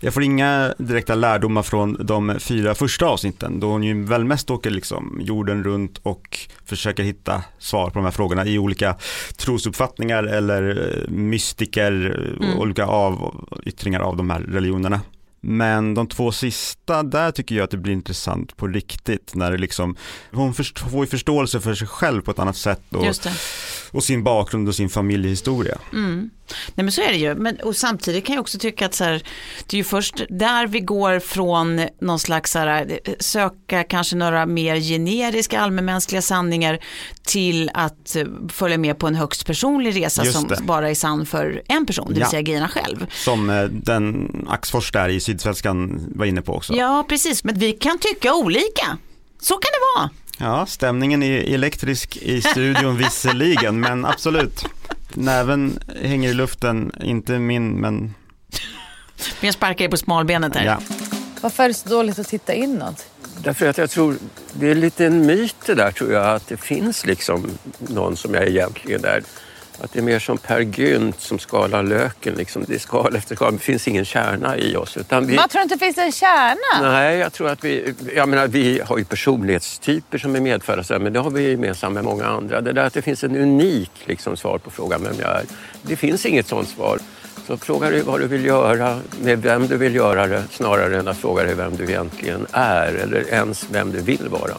Jag 0.00 0.14
får 0.14 0.22
inga 0.22 0.74
direkta 0.78 1.14
lärdomar 1.14 1.62
från 1.62 1.96
de 2.06 2.36
fyra 2.40 2.74
första 2.74 3.06
avsnitten 3.06 3.60
då 3.60 3.66
hon 3.70 3.82
ju 3.82 4.04
väl 4.04 4.24
mest 4.24 4.50
åker 4.50 4.70
liksom 4.70 5.20
jorden 5.24 5.64
runt 5.64 5.98
och 6.02 6.38
försöker 6.64 7.02
hitta 7.02 7.42
svar 7.58 7.90
på 7.90 7.98
de 7.98 8.04
här 8.04 8.10
frågorna 8.12 8.46
i 8.46 8.58
olika 8.58 8.96
trosuppfattningar 9.36 10.24
eller 10.24 10.92
eh, 11.04 11.10
mystiker, 11.10 11.88
Mm. 12.42 12.58
olika 12.58 12.86
avyttringar 12.86 14.00
av 14.00 14.16
de 14.16 14.30
här 14.30 14.40
religionerna. 14.40 15.00
Men 15.40 15.94
de 15.94 16.06
två 16.08 16.32
sista, 16.32 17.02
där 17.02 17.30
tycker 17.30 17.54
jag 17.54 17.64
att 17.64 17.70
det 17.70 17.76
blir 17.76 17.92
intressant 17.92 18.56
på 18.56 18.66
riktigt 18.66 19.34
när 19.34 19.50
det 19.50 19.58
liksom, 19.58 19.96
hon 20.32 20.54
får 20.54 21.00
ju 21.00 21.06
förståelse 21.06 21.60
för 21.60 21.74
sig 21.74 21.88
själv 21.88 22.22
på 22.22 22.30
ett 22.30 22.38
annat 22.38 22.56
sätt 22.56 22.82
och, 22.90 23.04
och 23.90 24.04
sin 24.04 24.24
bakgrund 24.24 24.68
och 24.68 24.74
sin 24.74 24.88
familjehistoria. 24.88 25.78
Mm. 25.92 26.30
Nej 26.74 26.84
men 26.84 26.92
så 26.92 27.02
är 27.02 27.08
det 27.08 27.16
ju. 27.16 27.34
Men, 27.34 27.56
och 27.56 27.76
samtidigt 27.76 28.26
kan 28.26 28.34
jag 28.34 28.40
också 28.40 28.58
tycka 28.58 28.86
att 28.86 28.94
så 28.94 29.04
här, 29.04 29.22
det 29.66 29.76
är 29.76 29.78
ju 29.78 29.84
först 29.84 30.22
där 30.28 30.66
vi 30.66 30.80
går 30.80 31.20
från 31.20 31.80
någon 32.00 32.18
slags 32.18 32.52
så 32.52 32.58
här, 32.58 33.00
eh, 33.04 33.14
söka 33.20 33.84
kanske 33.84 34.16
några 34.16 34.46
mer 34.46 34.76
generiska 34.76 35.60
allmänmänskliga 35.60 36.22
sanningar 36.22 36.78
till 37.28 37.70
att 37.74 38.16
eh, 38.16 38.24
följa 38.48 38.78
med 38.78 38.98
på 38.98 39.06
en 39.06 39.14
högst 39.14 39.46
personlig 39.46 39.96
resa 40.04 40.24
som 40.24 40.50
bara 40.62 40.90
är 40.90 40.94
sann 40.94 41.26
för 41.26 41.62
en 41.68 41.86
person, 41.86 42.06
det 42.08 42.14
vill 42.14 42.20
Ja. 42.22 42.30
säga 42.30 42.42
Gina 42.42 42.68
själv. 42.68 43.06
Som 43.12 43.50
eh, 43.50 43.64
den 43.64 44.28
Axfors 44.50 44.92
där 44.92 45.08
i 45.08 45.20
Sydsvenskan 45.20 46.00
var 46.14 46.26
inne 46.26 46.42
på 46.42 46.54
också. 46.54 46.74
Ja 46.74 47.04
precis, 47.08 47.44
men 47.44 47.58
vi 47.58 47.72
kan 47.72 47.98
tycka 47.98 48.34
olika. 48.34 48.98
Så 49.40 49.54
kan 49.54 49.70
det 49.72 50.00
vara. 50.00 50.10
Ja, 50.50 50.66
stämningen 50.66 51.22
är 51.22 51.38
elektrisk 51.54 52.16
i 52.16 52.42
studion 52.42 52.96
visserligen, 53.04 53.80
men 53.80 54.04
absolut. 54.04 54.64
Näven 55.14 55.78
hänger 56.02 56.30
i 56.30 56.34
luften, 56.34 56.92
inte 57.02 57.38
min, 57.38 57.68
men 57.70 57.94
Men 57.96 58.14
jag 59.40 59.54
sparkar 59.54 59.78
dig 59.78 59.88
på 59.88 59.96
smalbenet 59.96 60.56
här. 60.56 60.64
ja. 60.64 60.78
Varför 61.40 61.64
är 61.64 61.68
det 61.68 61.74
så 61.74 61.88
dåligt 61.88 62.18
att 62.18 62.28
titta 62.28 62.54
inåt? 62.54 63.06
Därför 63.42 63.66
att 63.66 63.78
jag 63.78 63.90
tror, 63.90 64.16
det 64.52 64.70
är 64.70 64.74
lite 64.74 65.06
en 65.06 65.26
myt 65.26 65.56
det 65.66 65.74
där 65.74 65.90
tror 65.90 66.12
jag, 66.12 66.26
att 66.26 66.48
det 66.48 66.56
finns 66.56 67.06
liksom 67.06 67.50
någon 67.78 68.16
som 68.16 68.34
jag 68.34 68.48
egentligen 68.48 69.04
är. 69.04 69.22
Att 69.80 69.92
det 69.92 69.98
är 69.98 70.02
mer 70.02 70.18
som 70.18 70.38
Per 70.38 70.60
Gynt 70.60 71.20
som 71.20 71.38
skalar 71.38 71.82
löken. 71.82 72.34
Liksom. 72.34 72.64
Det 72.68 72.74
är 72.74 72.78
skal 72.78 73.16
efter 73.16 73.34
skal, 73.36 73.52
det 73.52 73.58
finns 73.58 73.88
ingen 73.88 74.04
kärna 74.04 74.56
i 74.56 74.76
oss. 74.76 74.96
Utan 74.96 75.26
vi, 75.26 75.36
Man 75.36 75.48
tror 75.48 75.62
inte 75.62 75.74
det 75.74 75.78
finns 75.78 75.98
en 75.98 76.12
kärna. 76.12 76.90
Nej, 76.90 77.18
jag 77.18 77.32
tror 77.32 77.48
att 77.48 77.64
vi, 77.64 77.94
jag 78.14 78.28
menar, 78.28 78.46
vi 78.46 78.80
har 78.84 78.98
ju 78.98 79.04
personlighetstyper 79.04 80.18
som 80.18 80.36
är 80.36 80.40
medfödda, 80.40 80.98
men 80.98 81.12
det 81.12 81.20
har 81.20 81.30
vi 81.30 81.50
gemensamt 81.50 81.94
med 81.94 82.04
många 82.04 82.24
andra. 82.24 82.60
Det 82.60 82.72
där 82.72 82.84
att 82.84 82.94
det 82.94 83.02
finns 83.02 83.24
en 83.24 83.36
unik 83.36 83.90
liksom, 84.04 84.36
svar 84.36 84.58
på 84.58 84.70
frågan 84.70 85.02
vem 85.02 85.14
jag 85.20 85.30
är. 85.30 85.44
Det 85.82 85.96
finns 85.96 86.26
inget 86.26 86.46
sånt 86.46 86.68
svar. 86.68 86.98
Så 87.48 87.56
fråga 87.56 87.90
dig 87.90 88.02
vad 88.02 88.20
du 88.20 88.26
vill 88.26 88.44
göra, 88.44 89.00
med 89.22 89.42
vem 89.42 89.66
du 89.66 89.76
vill 89.76 89.94
göra 89.94 90.26
det, 90.26 90.44
snarare 90.50 90.98
än 90.98 91.08
att 91.08 91.16
fråga 91.18 91.42
dig 91.42 91.54
vem 91.54 91.76
du 91.76 91.84
egentligen 91.84 92.46
är 92.52 92.92
eller 92.94 93.28
ens 93.34 93.66
vem 93.70 93.92
du 93.92 94.00
vill 94.00 94.28
vara. 94.28 94.54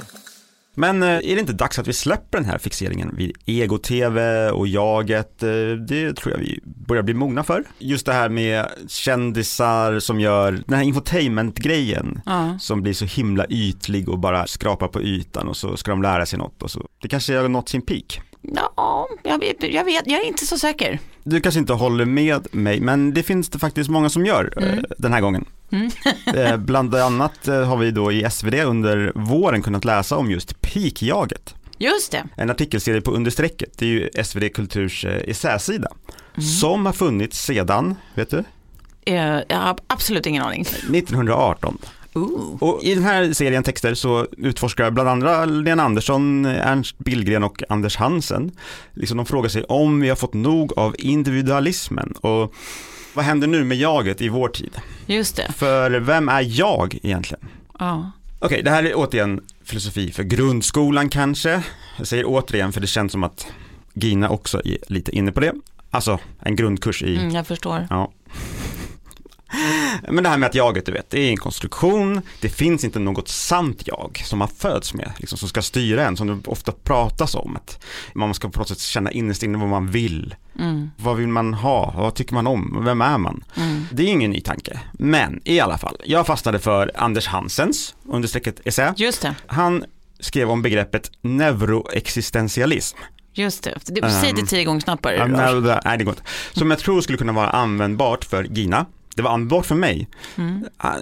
Men 0.76 1.04
eh, 1.04 1.10
är 1.10 1.22
det 1.36 1.40
inte 1.40 1.54
dags 1.54 1.80
att 1.80 1.88
vi 1.88 1.94
släpper 1.94 2.38
den 2.38 2.46
här 2.46 2.58
fixeringen 2.58 3.16
vid 3.18 3.38
ego-tv 3.46 4.50
och 4.52 4.68
jaget? 4.68 5.44
Eh, 5.44 5.50
Det 5.88 6.14
tror 6.14 6.34
jag 6.34 6.40
vi 6.40 6.60
börjar 6.88 7.04
bli 7.04 7.14
mogna 7.14 7.44
för. 7.44 7.64
Just 7.80 8.06
det 8.06 8.14
här 8.14 8.30
med 8.30 8.66
kändisar 8.88 10.00
som 10.00 10.20
gör 10.20 10.52
den 10.68 10.78
här 10.78 10.84
infotainment-grejen 10.84 12.22
Ja. 12.26 12.58
som 12.62 12.82
blir 12.82 12.94
så 12.94 13.06
himla 13.06 13.46
ytlig 13.50 14.10
och 14.10 14.20
bara 14.20 14.48
skrapar 14.48 14.88
på 14.88 15.02
ytan 15.02 15.48
och 15.48 15.58
så 15.58 15.78
ska 15.78 15.92
de 15.92 16.02
lära 16.02 16.26
sig 16.26 16.40
något 16.40 16.64
och 16.64 16.72
så. 16.72 16.86
Det 17.02 17.08
kanske 17.08 17.38
har 17.38 17.48
nått 17.50 17.70
sin 17.70 17.82
peak. 17.82 18.22
Ja, 18.42 19.08
jag 19.24 19.40
vet, 19.40 19.64
jag 19.74 19.86
vet, 19.86 20.04
jag 20.08 20.22
är 20.22 20.26
inte 20.28 20.46
så 20.46 20.58
säker. 20.58 21.00
Du 21.24 21.42
kanske 21.42 21.60
inte 21.60 21.74
håller 21.74 22.06
med 22.06 22.48
mig, 22.52 22.80
men 22.82 23.14
det 23.14 23.24
finns 23.24 23.50
det 23.50 23.60
faktiskt 23.60 23.90
många 23.90 24.10
som 24.10 24.26
gör 24.26 24.54
eh, 24.58 24.84
den 24.98 25.14
här 25.14 25.22
gången. 25.22 25.46
eh, 26.36 26.58
bland 26.58 26.96
annat 26.96 27.48
eh, 27.48 27.64
har 27.64 27.78
vi 27.78 27.92
då 27.92 28.12
i 28.12 28.30
SvD 28.32 28.54
under 28.54 29.12
våren 29.16 29.62
kunnat 29.62 29.86
läsa 29.86 30.18
om 30.18 30.32
just 30.32 30.62
peakjaget. 30.62 31.56
Just 31.78 32.12
det. 32.12 32.24
En 32.36 32.50
artikelserie 32.50 33.02
på 33.02 33.12
Understrecket, 33.12 33.78
det 33.78 33.86
är 33.86 33.90
ju 33.90 34.10
SvD 34.24 34.54
Kulturs 34.54 35.06
essäsida. 35.06 35.88
Som 36.62 36.86
har 36.86 36.94
funnits 36.94 37.46
sedan, 37.46 37.96
vet 38.16 38.30
du, 38.30 38.44
jag 39.04 39.58
har 39.58 39.78
absolut 39.88 40.26
ingen 40.26 40.44
aning. 40.44 40.62
1918. 40.62 41.78
Ooh. 42.14 42.58
Och 42.60 42.84
i 42.84 42.96
den 42.96 43.04
här 43.04 43.34
serien 43.34 43.64
texter 43.64 43.94
så 43.94 44.28
utforskar 44.38 44.92
bland 44.92 45.10
andra 45.10 45.46
Lena 45.46 45.84
Andersson, 45.84 46.46
Ernst 46.46 46.98
Billgren 46.98 47.44
och 47.44 47.64
Anders 47.70 47.98
Hansen. 47.98 48.52
Liksom 48.94 49.18
de 49.18 49.26
frågar 49.26 49.50
sig 49.50 49.64
om 49.64 50.00
vi 50.02 50.10
har 50.10 50.16
fått 50.16 50.34
nog 50.34 50.74
av 50.78 50.96
individualismen 50.98 52.12
och 52.22 52.54
vad 53.14 53.26
händer 53.26 53.48
nu 53.48 53.64
med 53.64 53.78
jaget 53.78 54.22
i 54.22 54.30
vår 54.30 54.48
tid? 54.48 54.72
Just 55.06 55.36
det. 55.36 55.52
För 55.52 55.92
vem 55.92 56.30
är 56.30 56.60
jag 56.60 57.00
egentligen? 57.04 57.46
Ja. 57.80 58.12
Okej, 58.40 58.64
det 58.64 58.70
här 58.70 58.84
är 58.84 58.94
återigen 58.96 59.42
filosofi 59.64 60.12
för 60.12 60.24
grundskolan 60.24 61.10
kanske. 61.10 61.64
Jag 61.98 62.08
säger 62.08 62.24
återigen 62.28 62.74
för 62.74 62.82
det 62.82 62.88
känns 62.88 63.12
som 63.12 63.24
att 63.24 63.48
Gina 63.94 64.30
också 64.30 64.62
är 64.66 64.78
lite 64.88 65.16
inne 65.16 65.32
på 65.32 65.40
det. 65.40 65.54
Alltså 65.92 66.20
en 66.40 66.56
grundkurs 66.56 67.04
i 67.04 67.18
Mm, 67.18 67.30
jag 67.30 67.48
förstår. 67.48 67.88
Ja. 67.90 68.12
Men 70.10 70.24
det 70.24 70.30
här 70.30 70.38
med 70.38 70.48
att 70.48 70.56
jaget, 70.56 70.86
du 70.86 70.92
vet, 70.92 71.10
det 71.10 71.20
är 71.20 71.30
en 71.30 71.38
konstruktion, 71.38 72.22
det 72.42 72.50
finns 72.50 72.84
inte 72.84 73.00
något 73.00 73.28
sant 73.28 73.82
jag 73.86 74.22
som 74.26 74.40
man 74.40 74.48
föds 74.48 74.94
med, 74.94 75.12
liksom, 75.18 75.38
som 75.38 75.50
ska 75.50 75.62
styra 75.62 76.06
en, 76.06 76.18
som 76.18 76.28
det 76.28 76.50
ofta 76.50 76.72
pratas 76.72 77.36
om. 77.36 77.56
Att 77.56 77.86
man 78.14 78.34
ska 78.34 78.50
på 78.50 78.60
något 78.60 78.68
sätt 78.68 78.80
känna 78.80 79.12
innerst 79.12 79.44
inne 79.44 79.58
vad 79.58 79.70
man 79.70 79.92
vill. 79.92 80.36
Mm. 80.60 80.92
Vad 80.98 81.18
vill 81.18 81.28
man 81.28 81.54
ha? 81.54 81.94
Vad 81.98 82.14
tycker 82.16 82.34
man 82.34 82.48
om? 82.48 82.82
Vem 82.86 83.02
är 83.02 83.18
man? 83.18 83.44
Mm. 83.58 83.86
Det 83.92 84.04
är 84.04 84.08
ingen 84.08 84.32
ny 84.32 84.42
tanke. 84.42 84.80
Men 84.94 85.42
i 85.44 85.60
alla 85.60 85.78
fall, 85.78 85.96
jag 86.06 86.28
fastnade 86.28 86.60
för 86.60 86.92
Anders 86.96 87.28
Hansens 87.28 87.96
understrecket 88.06 88.68
essä. 88.68 88.94
Just 88.98 89.22
det. 89.22 89.36
Han 89.48 89.86
skrev 90.20 90.50
om 90.52 90.62
begreppet 90.62 91.12
neuroexistentialism. 91.22 92.98
Just 93.34 93.64
det. 93.64 93.78
det 93.86 94.12
säg 94.12 94.34
det 94.34 94.46
tio 94.46 94.64
gånger 94.64 94.80
snabbare. 94.82 95.18
Det- 95.62 95.82
nej, 95.86 95.98
det 95.98 96.04
går 96.04 96.12
inte. 96.14 96.24
Som 96.54 96.72
jag 96.72 96.80
tror 96.80 97.02
skulle 97.02 97.18
kunna 97.18 97.32
vara 97.34 97.50
användbart 97.50 98.26
för 98.26 98.44
Gina. 98.44 98.86
Det 99.20 99.24
var 99.24 99.32
användbart 99.32 99.66
för 99.66 99.76
mig. 99.76 100.08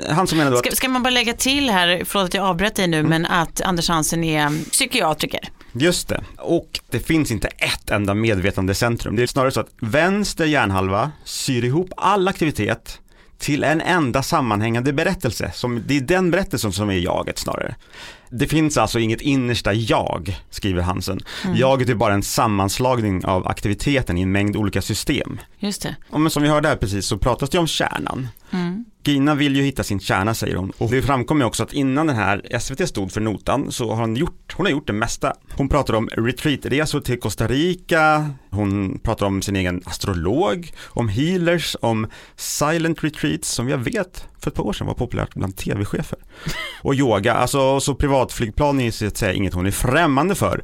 Han 0.09 0.27
som 0.27 0.37
menade 0.37 0.55
då 0.55 0.59
Ska, 0.59 0.69
att, 0.69 0.77
ska 0.77 0.89
man 0.89 1.03
bara 1.03 1.09
lägga 1.09 1.33
till 1.33 1.69
här, 1.69 2.01
förlåt 2.05 2.25
att 2.25 2.33
jag 2.33 2.45
avbröt 2.45 2.75
dig 2.75 2.87
nu, 2.87 3.03
men 3.03 3.25
att 3.25 3.61
Anders 3.61 3.89
Hansen 3.89 4.23
är 4.23 4.69
psykiatriker. 4.71 5.49
just 5.73 6.07
det, 6.07 6.23
och 6.37 6.79
det 6.89 6.99
finns 6.99 7.31
inte 7.31 7.47
ett 7.47 7.89
enda 7.89 8.13
medvetande 8.13 8.73
centrum. 8.73 9.15
Det 9.15 9.23
är 9.23 9.27
snarare 9.27 9.51
så 9.51 9.59
att 9.59 9.69
vänster 9.81 10.45
hjärnhalva 10.45 11.11
syr 11.23 11.65
ihop 11.65 11.89
all 11.97 12.27
aktivitet 12.27 12.99
till 13.37 13.63
en 13.63 13.81
enda 13.81 14.23
sammanhängande 14.23 14.93
berättelse. 14.93 15.51
Som, 15.53 15.83
det 15.87 15.97
är 15.97 16.01
den 16.01 16.31
berättelsen 16.31 16.71
som 16.71 16.89
är 16.89 16.93
jaget 16.93 17.37
snarare. 17.37 17.75
Det 18.29 18.47
finns 18.47 18.77
alltså 18.77 18.99
inget 18.99 19.21
innersta 19.21 19.73
jag, 19.73 20.35
skriver 20.49 20.81
Hansen. 20.81 21.19
Jaget 21.55 21.89
är 21.89 21.95
bara 21.95 22.13
en 22.13 22.23
sammanslagning 22.23 23.25
av 23.25 23.47
aktiviteten 23.47 24.17
i 24.17 24.21
en 24.21 24.31
mängd 24.31 24.55
olika 24.55 24.81
system. 24.81 25.39
Just 25.59 25.81
det. 25.81 25.95
Ja, 26.11 26.17
men 26.17 26.31
som 26.31 26.43
vi 26.43 26.49
hörde 26.49 26.67
här 26.67 26.75
precis 26.75 27.05
så 27.05 27.17
pratas 27.17 27.49
det 27.49 27.57
om 27.57 27.67
kärnan. 27.67 28.27
Gina 29.03 29.35
vill 29.35 29.55
ju 29.55 29.63
hitta 29.63 29.83
sin 29.83 29.99
kärna 29.99 30.33
säger 30.33 30.55
hon. 30.55 30.71
Och 30.77 30.91
det 30.91 31.01
framkommer 31.01 31.45
också 31.45 31.63
att 31.63 31.73
innan 31.73 32.07
den 32.07 32.15
här 32.15 32.59
SVT 32.59 32.89
stod 32.89 33.11
för 33.11 33.21
notan 33.21 33.71
så 33.71 33.89
har 33.93 34.01
hon 34.01 34.15
gjort, 34.15 34.53
hon 34.57 34.65
har 34.65 34.71
gjort 34.71 34.87
det 34.87 34.93
mesta. 34.93 35.33
Hon 35.55 35.69
pratar 35.69 35.93
om 35.93 36.09
retreatresor 36.11 37.01
till 37.01 37.19
Costa 37.19 37.47
Rica, 37.47 38.29
hon 38.49 38.99
pratar 38.99 39.25
om 39.25 39.41
sin 39.41 39.55
egen 39.55 39.81
astrolog, 39.85 40.71
om 40.85 41.09
healers, 41.09 41.75
om 41.81 42.07
silent 42.35 43.03
retreats 43.03 43.49
som 43.49 43.69
jag 43.69 43.77
vet 43.77 44.27
för 44.39 44.51
ett 44.51 44.55
par 44.55 44.63
år 44.63 44.73
sedan 44.73 44.87
var 44.87 44.93
populärt 44.93 45.33
bland 45.33 45.55
tv-chefer. 45.55 46.19
Och 46.81 46.95
yoga, 46.95 47.33
alltså 47.33 47.79
så 47.79 47.95
privatflygplan 47.95 48.79
är 48.79 48.83
ju 48.83 48.91
så 48.91 49.07
att 49.07 49.17
säga 49.17 49.33
inget 49.33 49.53
hon 49.53 49.65
är 49.65 49.71
främmande 49.71 50.35
för. 50.35 50.63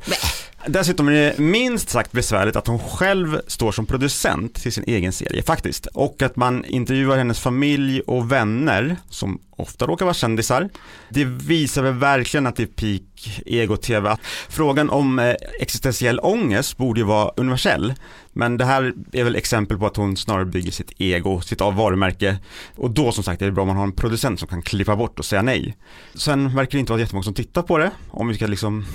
Dessutom 0.68 1.08
är 1.08 1.12
det 1.12 1.38
minst 1.38 1.90
sagt 1.90 2.12
besvärligt 2.12 2.56
att 2.56 2.68
hon 2.68 2.80
själv 2.80 3.42
står 3.48 3.72
som 3.72 3.86
producent 3.86 4.56
till 4.56 4.72
sin 4.72 4.84
egen 4.88 5.14
serie 5.14 5.44
faktiskt. 5.44 5.86
Och 5.86 6.22
att 6.22 6.36
man 6.36 6.66
intervjuar 6.66 7.18
hennes 7.18 7.40
familj 7.40 8.02
och 8.02 8.32
vänner, 8.32 8.98
som 9.10 9.42
ofta 9.52 9.86
råkar 9.86 10.06
vara 10.06 10.14
kändisar. 10.14 10.70
Det 11.10 11.26
visar 11.26 11.84
väl 11.84 11.94
verkligen 11.94 12.48
att 12.48 12.56
det 12.56 12.64
är 12.64 12.68
peak 12.68 13.42
ego-tv. 13.46 14.18
Frågan 14.50 14.90
om 14.90 15.20
eh, 15.20 15.36
existentiell 15.60 16.20
ångest 16.20 16.78
borde 16.78 17.00
ju 17.00 17.06
vara 17.06 17.32
universell. 17.38 17.94
Men 18.34 18.58
det 18.58 18.66
här 18.66 18.94
är 19.12 19.24
väl 19.24 19.36
exempel 19.36 19.78
på 19.78 19.86
att 19.86 19.98
hon 19.98 20.18
snarare 20.18 20.46
bygger 20.46 20.72
sitt 20.72 20.92
ego, 20.98 21.42
sitt 21.42 21.62
varumärke. 21.62 22.38
Och 22.76 22.92
då 22.92 23.12
som 23.12 23.24
sagt 23.24 23.42
är 23.42 23.46
det 23.46 23.52
bra 23.52 23.62
om 23.62 23.68
man 23.68 23.78
har 23.78 23.84
en 23.84 23.92
producent 23.92 24.40
som 24.40 24.48
kan 24.48 24.62
klippa 24.62 24.96
bort 24.96 25.20
och 25.20 25.26
säga 25.26 25.42
nej. 25.42 25.78
Sen 26.16 26.56
verkar 26.56 26.72
det 26.72 26.80
inte 26.80 26.92
vara 26.92 27.02
jättemånga 27.02 27.24
som 27.24 27.34
tittar 27.34 27.62
på 27.62 27.78
det. 27.78 27.92
Om 28.10 28.28
vi 28.28 28.36
ska 28.36 28.48
liksom 28.48 28.86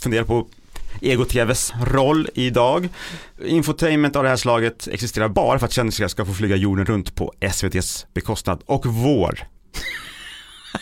fundera 0.00 0.24
på 0.24 0.48
Ego-TVs 1.00 1.72
roll 1.84 2.28
idag. 2.34 2.88
Infotainment 3.46 4.16
av 4.16 4.22
det 4.22 4.28
här 4.28 4.36
slaget 4.36 4.88
existerar 4.92 5.28
bara 5.28 5.58
för 5.58 5.66
att 5.66 5.72
kändisar 5.72 6.08
ska 6.08 6.24
få 6.24 6.34
flyga 6.34 6.56
jorden 6.56 6.86
runt 6.86 7.14
på 7.14 7.32
SVTs 7.40 8.06
bekostnad 8.14 8.62
och 8.66 8.86
vår. 8.86 9.38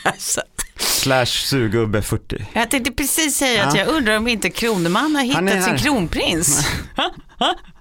Alltså, 0.05 0.41
Slash 0.77 1.27
surgubbe 1.27 2.03
40. 2.03 2.47
Jag 2.53 2.71
tänkte 2.71 2.93
precis 2.93 3.37
säga 3.37 3.65
att 3.65 3.75
Ja. 3.75 3.81
jag 3.81 3.89
undrar 3.89 4.17
om 4.17 4.29
inte 4.29 4.51
Kroneman 4.51 5.15
har 5.15 5.23
är 5.23 5.27
hittat 5.27 5.65
sin 5.65 5.79
kronprins. 5.79 6.67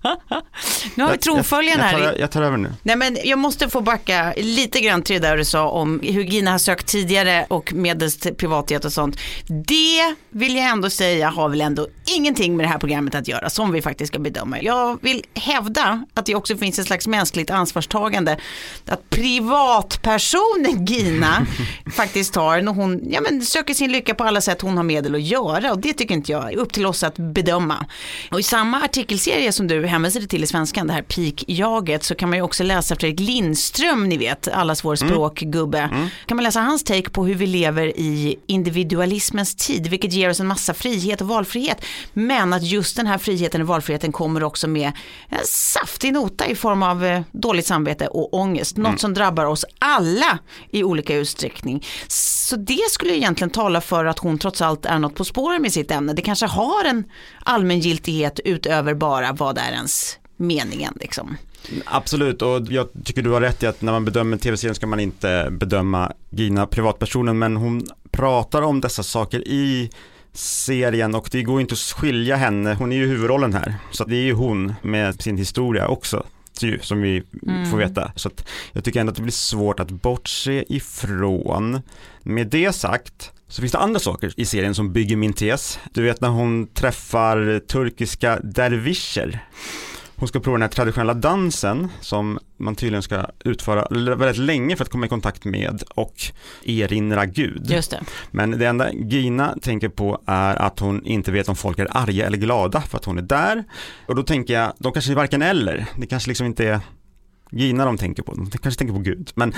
nu 0.96 1.04
har 1.04 1.12
vi 1.12 1.18
tronföljaren 1.18 1.80
här. 1.80 2.00
jag, 2.00 2.14
tar, 2.14 2.20
jag 2.20 2.32
tar 2.32 2.42
över 2.42 2.58
nu. 2.58 2.74
Nej 2.84 2.96
men 2.96 3.18
jag 3.24 3.40
måste 3.40 3.70
få 3.70 3.82
backa 3.82 4.34
lite 4.38 4.80
grann 4.80 5.02
till 5.02 5.22
det 5.22 5.28
där 5.28 5.38
du 5.38 5.46
sa 5.46 5.70
om 5.70 6.00
hur 6.04 6.24
Gina 6.24 6.52
har 6.52 6.58
sökt 6.58 6.88
tidigare 6.88 7.46
och 7.50 7.74
medelst 7.74 8.38
privatjet 8.38 8.86
och 8.86 8.94
sånt. 8.94 9.20
Det 9.48 10.16
vill 10.30 10.56
jag 10.56 10.66
ändå 10.66 10.90
säga 10.90 11.30
har 11.30 11.50
väl 11.50 11.62
ändå 11.62 11.88
ingenting 12.16 12.58
med 12.58 12.66
det 12.66 12.70
här 12.70 12.78
programmet 12.78 13.16
att 13.16 13.28
göra 13.28 13.50
som 13.50 13.72
vi 13.72 13.82
faktiskt 13.82 14.14
ska 14.14 14.20
bedöma. 14.20 14.62
Jag 14.62 15.00
vill 15.02 15.24
hävda 15.34 16.06
att 16.14 16.26
det 16.26 16.36
också 16.36 16.58
finns 16.58 16.80
ett 16.80 16.86
slags 16.86 17.08
mänskligt 17.08 17.50
ansvarstagande 17.50 18.38
att 18.86 19.10
privatpersonen 19.10 20.86
Gina 20.86 21.46
faktiskt 21.96 22.36
har 22.36 22.62
när 22.62 22.72
hon 22.72 23.12
ja, 23.12 23.22
men 23.22 23.42
söker 23.42 23.74
sin 23.74 23.92
lycka 23.92 24.16
på 24.16 24.24
alla 24.24 24.42
sätt 24.42 24.62
hon 24.62 24.78
har 24.78 24.84
medel 24.84 25.16
att 25.16 25.22
göra 25.22 25.72
och 25.72 25.80
det 25.80 25.94
tycker 25.94 26.16
inte 26.16 26.32
jag 26.32 26.54
är 26.54 26.58
upp 26.58 26.74
till 26.74 26.86
oss 26.86 27.04
att 27.04 27.16
bedöma. 27.16 27.86
Och 28.32 28.40
i 28.40 28.44
samma 28.44 28.82
artikelserie 28.84 29.52
som 29.52 29.68
du 29.68 29.86
hänvisade 29.90 30.28
till 30.28 30.44
i 30.44 30.48
svenskan, 30.48 30.88
det 30.88 30.94
här 30.94 31.02
peak-jaget, 31.02 32.04
så 32.04 32.16
kan 32.16 32.30
man 32.30 32.38
ju 32.38 32.42
också 32.42 32.64
läsa 32.64 32.96
Fredrik 32.96 33.20
Lindström, 33.20 34.10
ni 34.10 34.18
vet, 34.18 34.48
allas 34.48 34.86
vår 34.86 34.96
språkgubbe. 34.96 35.90
Kan 36.26 36.38
man 36.38 36.44
läsa 36.44 36.60
hans 36.60 36.84
take 36.84 37.10
på 37.10 37.26
hur 37.26 37.36
vi 37.36 37.48
lever 37.48 37.88
i 38.00 38.36
individualismens 38.46 39.56
tid, 39.56 39.88
vilket 39.88 40.14
ger 40.14 40.30
oss 40.30 40.40
en 40.40 40.48
massa 40.48 40.74
frihet 40.74 41.22
och 41.22 41.28
valfrihet. 41.28 41.86
Men 42.14 42.54
att 42.54 42.64
just 42.64 42.98
den 42.98 43.08
här 43.08 43.18
friheten 43.18 43.62
och 43.62 43.68
valfriheten 43.68 44.12
kommer 44.12 44.44
också 44.44 44.68
med 44.68 44.92
en 45.30 45.46
saftig 45.46 46.14
nota 46.14 46.48
i 46.48 46.56
form 46.56 46.84
av 46.84 47.06
eh, 47.06 47.22
dåligt 47.32 47.66
samvete 47.66 48.08
och 48.08 48.34
ångest. 48.34 48.78
Något 48.78 49.00
som 49.00 49.14
drabbar 49.14 49.46
oss 49.46 49.66
alla 49.80 50.40
i 50.72 50.84
olika 50.84 51.16
utsträckning. 51.16 51.86
Så 52.08 52.56
det 52.56 52.90
skulle 52.90 53.16
egentligen 53.16 53.50
tala 53.50 53.82
för 53.82 54.06
att 54.06 54.20
hon 54.20 54.38
trots 54.38 54.62
allt 54.62 54.86
är 54.86 55.00
något 55.00 55.16
på 55.16 55.26
spåren 55.26 55.62
med 55.62 55.74
sitt 55.74 55.92
ämne. 55.92 56.14
Det 56.14 56.22
kanske 56.22 56.46
har 56.46 56.86
en 56.86 57.04
allmängiltighet 57.44 58.40
utöver 58.46 58.94
bara 58.94 59.32
vad 59.32 59.58
är 59.58 59.72
ens 59.80 60.20
meningen 60.38 60.94
liksom. 61.00 61.38
Absolut, 61.86 62.42
och 62.42 62.62
jag 62.70 62.88
tycker 63.04 63.22
du 63.22 63.30
har 63.30 63.42
rätt 63.42 63.64
i 63.64 63.68
att 63.68 63.82
när 63.82 63.92
man 63.92 64.06
bedömer 64.06 64.38
tv-serien 64.38 64.76
ska 64.76 64.88
man 64.88 65.00
inte 65.00 65.48
bedöma 65.52 66.12
Gina 66.30 66.66
privatpersonen, 66.66 67.40
men 67.40 67.56
hon 67.56 67.88
pratar 68.12 68.62
om 68.62 68.82
dessa 68.82 69.04
saker 69.04 69.48
i 69.48 69.90
serien 70.34 71.16
och 71.16 71.30
det 71.32 71.44
går 71.44 71.62
inte 71.62 71.74
att 71.74 71.80
skilja 71.80 72.36
henne, 72.36 72.74
hon 72.74 72.92
är 72.92 72.96
ju 72.96 73.08
huvudrollen 73.08 73.54
här, 73.54 73.76
så 73.92 74.04
det 74.04 74.16
är 74.16 74.24
ju 74.24 74.34
hon 74.34 74.74
med 74.82 75.22
sin 75.22 75.38
historia 75.38 75.88
också 75.88 76.26
ju, 76.68 76.80
som 76.80 77.02
vi 77.02 77.24
får 77.72 77.78
veta. 77.78 78.12
Så 78.16 78.30
jag 78.74 78.84
tycker 78.84 79.00
ändå 79.00 79.10
att 79.10 79.16
det 79.16 79.22
blir 79.22 79.32
svårt 79.32 79.80
att 79.80 79.92
bortse 79.92 80.64
ifrån. 80.70 81.82
Med 82.24 82.48
det 82.48 82.74
sagt 82.74 83.32
så 83.48 83.62
finns 83.62 83.72
det 83.72 83.78
andra 83.78 84.00
saker 84.00 84.34
i 84.38 84.46
serien 84.46 84.76
som 84.76 84.94
bygger 84.94 85.16
min 85.16 85.34
tes. 85.34 85.80
Du 85.94 86.04
vet 86.04 86.22
när 86.22 86.30
hon 86.30 86.68
träffar 86.68 87.60
turkiska 87.60 88.40
dervischer 88.40 89.40
hon 90.20 90.28
ska 90.28 90.40
prova 90.40 90.56
den 90.56 90.62
här 90.62 90.70
traditionella 90.70 91.14
dansen 91.14 91.90
som 92.02 92.40
man 92.58 92.76
tydligen 92.76 93.04
ska 93.04 93.26
utföra 93.46 93.88
väldigt 94.16 94.38
länge 94.38 94.76
för 94.76 94.84
att 94.84 94.92
komma 94.92 95.06
i 95.06 95.10
kontakt 95.10 95.46
med 95.46 95.84
och 95.96 96.22
erinra 96.66 97.26
Gud. 97.26 97.72
Just 97.72 97.92
det. 97.92 98.02
Men 98.32 98.52
det 98.52 98.66
enda 98.66 98.94
Gina 98.94 99.56
tänker 99.62 99.90
på 99.90 100.22
är 100.26 100.56
att 100.56 100.80
hon 100.80 101.06
inte 101.06 101.32
vet 101.32 101.50
om 101.50 101.56
folk 101.56 101.80
är 101.80 101.88
arga 101.98 102.28
eller 102.28 102.38
glada 102.38 102.82
för 102.82 102.98
att 102.98 103.06
hon 103.06 103.18
är 103.18 103.22
där. 103.22 103.64
Och 104.06 104.16
då 104.16 104.24
tänker 104.24 104.54
jag, 104.54 104.74
de 104.78 104.94
kanske 104.94 105.12
är 105.12 105.16
varken 105.16 105.42
eller. 105.42 105.86
Det 105.98 106.08
kanske 106.08 106.30
liksom 106.30 106.46
inte 106.46 106.68
är 106.68 106.80
Gina 107.52 107.86
de 107.86 107.98
tänker 107.98 108.24
på, 108.24 108.34
de 108.34 108.52
kanske 108.52 108.80
tänker 108.80 108.94
på 108.94 109.02
Gud. 109.02 109.32
Men 109.36 109.54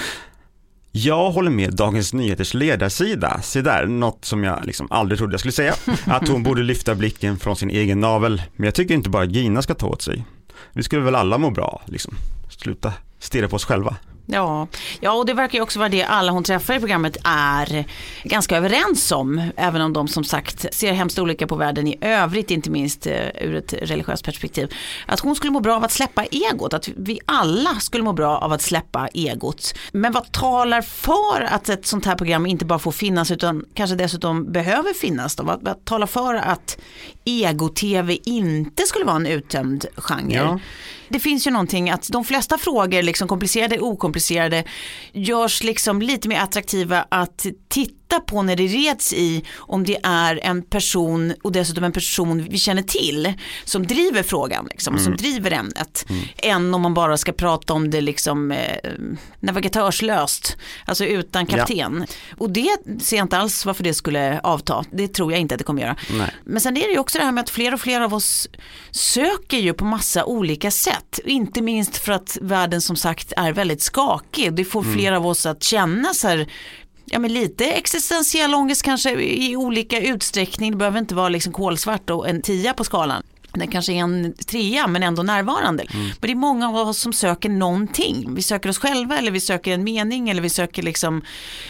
jag 0.91 1.32
håller 1.32 1.51
med 1.51 1.74
Dagens 1.75 2.13
Nyheters 2.13 2.53
ledarsida, 2.53 3.41
se 3.41 3.62
där, 3.62 3.86
något 3.86 4.25
som 4.25 4.44
jag 4.44 4.65
liksom 4.65 4.88
aldrig 4.89 5.18
trodde 5.18 5.34
jag 5.34 5.39
skulle 5.39 5.51
säga, 5.51 5.74
att 6.06 6.27
hon 6.27 6.44
borde 6.44 6.63
lyfta 6.63 6.96
blicken 6.96 7.39
från 7.39 7.56
sin 7.56 7.70
egen 7.70 8.00
navel. 8.00 8.41
Men 8.56 8.65
jag 8.65 8.75
tycker 8.75 8.94
inte 8.94 9.10
bara 9.10 9.25
Gina 9.25 9.62
ska 9.62 9.74
ta 9.74 9.88
åt 9.88 10.01
sig. 10.01 10.25
Vi 10.72 10.84
skulle 10.84 11.01
väl 11.01 11.15
alla 11.15 11.38
må 11.38 11.50
bra, 11.50 11.82
liksom. 11.86 12.13
Sluta 12.50 12.94
stirra 13.20 13.48
på 13.48 13.56
oss 13.56 13.65
själva. 13.65 13.96
Ja. 14.25 14.67
ja, 14.99 15.11
och 15.11 15.25
det 15.25 15.33
verkar 15.33 15.57
ju 15.57 15.63
också 15.63 15.79
vara 15.79 15.89
det 15.89 16.03
alla 16.03 16.31
hon 16.31 16.43
träffar 16.43 16.73
i 16.73 16.79
programmet 16.79 17.17
är 17.23 17.85
ganska 18.23 18.57
överens 18.57 19.11
om. 19.11 19.51
Även 19.55 19.81
om 19.81 19.93
de 19.93 20.07
som 20.07 20.23
sagt 20.23 20.73
ser 20.73 20.93
hemskt 20.93 21.19
olika 21.19 21.47
på 21.47 21.55
världen 21.55 21.87
i 21.87 21.97
övrigt, 22.01 22.51
inte 22.51 22.69
minst 22.69 23.07
eh, 23.07 23.27
ur 23.41 23.55
ett 23.55 23.73
religiöst 23.73 24.25
perspektiv. 24.25 24.73
Att 25.05 25.19
hon 25.19 25.35
skulle 25.35 25.51
må 25.51 25.59
bra 25.59 25.75
av 25.75 25.83
att 25.83 25.91
släppa 25.91 26.25
egot, 26.25 26.73
att 26.73 26.87
vi 26.87 27.19
alla 27.25 27.75
skulle 27.79 28.03
må 28.03 28.13
bra 28.13 28.37
av 28.37 28.53
att 28.53 28.61
släppa 28.61 29.07
egot. 29.07 29.73
Men 29.91 30.12
vad 30.12 30.31
talar 30.31 30.81
för 30.81 31.41
att 31.41 31.69
ett 31.69 31.86
sånt 31.86 32.05
här 32.05 32.15
program 32.15 32.45
inte 32.45 32.65
bara 32.65 32.79
får 32.79 32.91
finnas 32.91 33.31
utan 33.31 33.65
kanske 33.73 33.95
dessutom 33.95 34.51
behöver 34.51 34.93
finnas? 34.93 35.36
Då? 35.36 35.43
Vad, 35.43 35.63
vad 35.63 35.86
talar 35.86 36.07
för 36.07 36.36
att 36.36 36.77
ego-tv 37.25 38.17
inte 38.23 38.84
skulle 38.84 39.05
vara 39.05 39.15
en 39.15 39.27
uttömd 39.27 39.86
genre? 39.97 40.36
Ja. 40.36 40.60
Det 41.12 41.19
finns 41.19 41.47
ju 41.47 41.51
någonting 41.51 41.89
att 41.89 42.10
de 42.12 42.23
flesta 42.23 42.57
frågor, 42.57 43.01
liksom 43.01 43.27
komplicerade 43.27 43.79
och 43.79 43.88
okomplicerade, 43.88 44.11
görs 45.13 45.63
liksom 45.63 46.02
lite 46.02 46.28
mer 46.28 46.39
attraktiva 46.39 47.06
att 47.10 47.45
titta 47.69 48.00
på 48.19 48.41
när 48.41 48.56
det 48.56 48.67
reds 48.67 49.13
i 49.13 49.43
om 49.58 49.84
det 49.84 49.97
är 50.04 50.39
en 50.43 50.62
person 50.62 51.34
och 51.41 51.52
dessutom 51.52 51.84
en 51.84 51.91
person 51.91 52.47
vi 52.50 52.58
känner 52.58 52.82
till 52.84 53.34
som 53.65 53.88
driver 53.88 54.24
frågan, 54.24 54.67
liksom, 54.71 55.00
som 55.00 55.15
driver 55.15 55.52
ämnet. 55.52 56.06
Än 56.38 56.74
om 56.74 56.82
man 56.82 56.93
bara 56.93 57.17
ska 57.17 57.32
prata 57.32 57.74
om 57.74 57.89
det 57.89 58.02
liksom 58.02 58.52
eh, 58.52 58.91
navigatörslöst, 59.39 60.58
alltså 60.86 61.06
utan 61.06 61.45
kapten. 61.45 62.06
Och 62.38 62.50
det 62.50 62.78
ser 63.02 63.17
jag 63.17 63.24
inte 63.24 63.38
alls 63.38 63.65
varför 63.65 63.84
det 63.84 63.93
skulle 63.93 64.39
avta. 64.39 64.86
Det 64.91 65.08
tror 65.08 65.32
jag 65.32 65.41
inte 65.41 65.56
att 65.56 65.60
det 65.60 65.65
kommer 65.65 65.82
göra. 65.82 65.95
Nej. 66.12 66.36
Men 66.45 66.62
sen 66.62 66.78
är 66.78 66.82
det 66.82 66.93
ju 66.93 67.00
också 67.00 67.17
det 67.17 67.26
här 67.26 67.32
med 67.32 67.41
att 67.41 67.50
fler 67.50 67.74
och 67.74 67.82
fler 67.82 68.02
av 68.02 68.13
oss 68.13 68.47
söker 68.91 69.58
ju 69.58 69.74
på 69.74 69.86
massa 69.86 70.26
olika 70.26 70.71
sätt. 70.71 71.19
Inte 71.26 71.62
minst 71.62 71.97
för 71.97 72.12
att 72.12 72.38
världen 72.41 72.82
som 72.82 72.95
sagt 72.95 73.34
är 73.38 73.54
väldigt 73.54 73.82
skakig. 73.82 74.54
Det 74.54 74.65
får 74.65 74.84
fler 74.84 75.12
av 75.12 75.28
oss 75.28 75.45
att 75.45 75.63
känna 75.63 76.13
så 76.13 76.28
här 76.28 76.47
Ja, 77.13 77.19
men 77.19 77.34
lite 77.34 77.65
existentiell 77.65 78.54
ångest 78.54 78.84
kanske 78.84 79.12
i 79.21 79.56
olika 79.56 80.00
utsträckning. 80.02 80.71
Det 80.71 80.78
behöver 80.78 81.00
inte 81.00 81.15
vara 81.15 81.30
liksom 81.30 81.54
kolsvart 81.54 82.10
och 82.10 82.30
en 82.30 82.41
tia 82.41 82.74
på 82.74 82.84
skalan. 82.84 83.24
Det 83.53 83.67
kanske 83.67 83.93
är 83.93 83.97
en 83.97 84.33
trea 84.33 84.87
men 84.87 85.03
ändå 85.03 85.23
närvarande. 85.23 85.85
Men 85.93 86.11
det 86.19 86.31
är 86.31 86.35
många 86.35 86.69
av 86.69 86.75
oss 86.75 86.97
som 86.97 87.13
söker 87.13 87.49
någonting. 87.49 88.35
Vi 88.35 88.41
söker 88.41 88.69
oss 88.69 88.77
själva 88.77 89.17
eller 89.17 89.31
vi 89.31 89.39
söker 89.39 89.71
en 89.73 89.83
mening 89.83 90.29
eller 90.29 90.41
vi 90.41 90.49
söker 90.49 90.83
liksom 90.83 91.21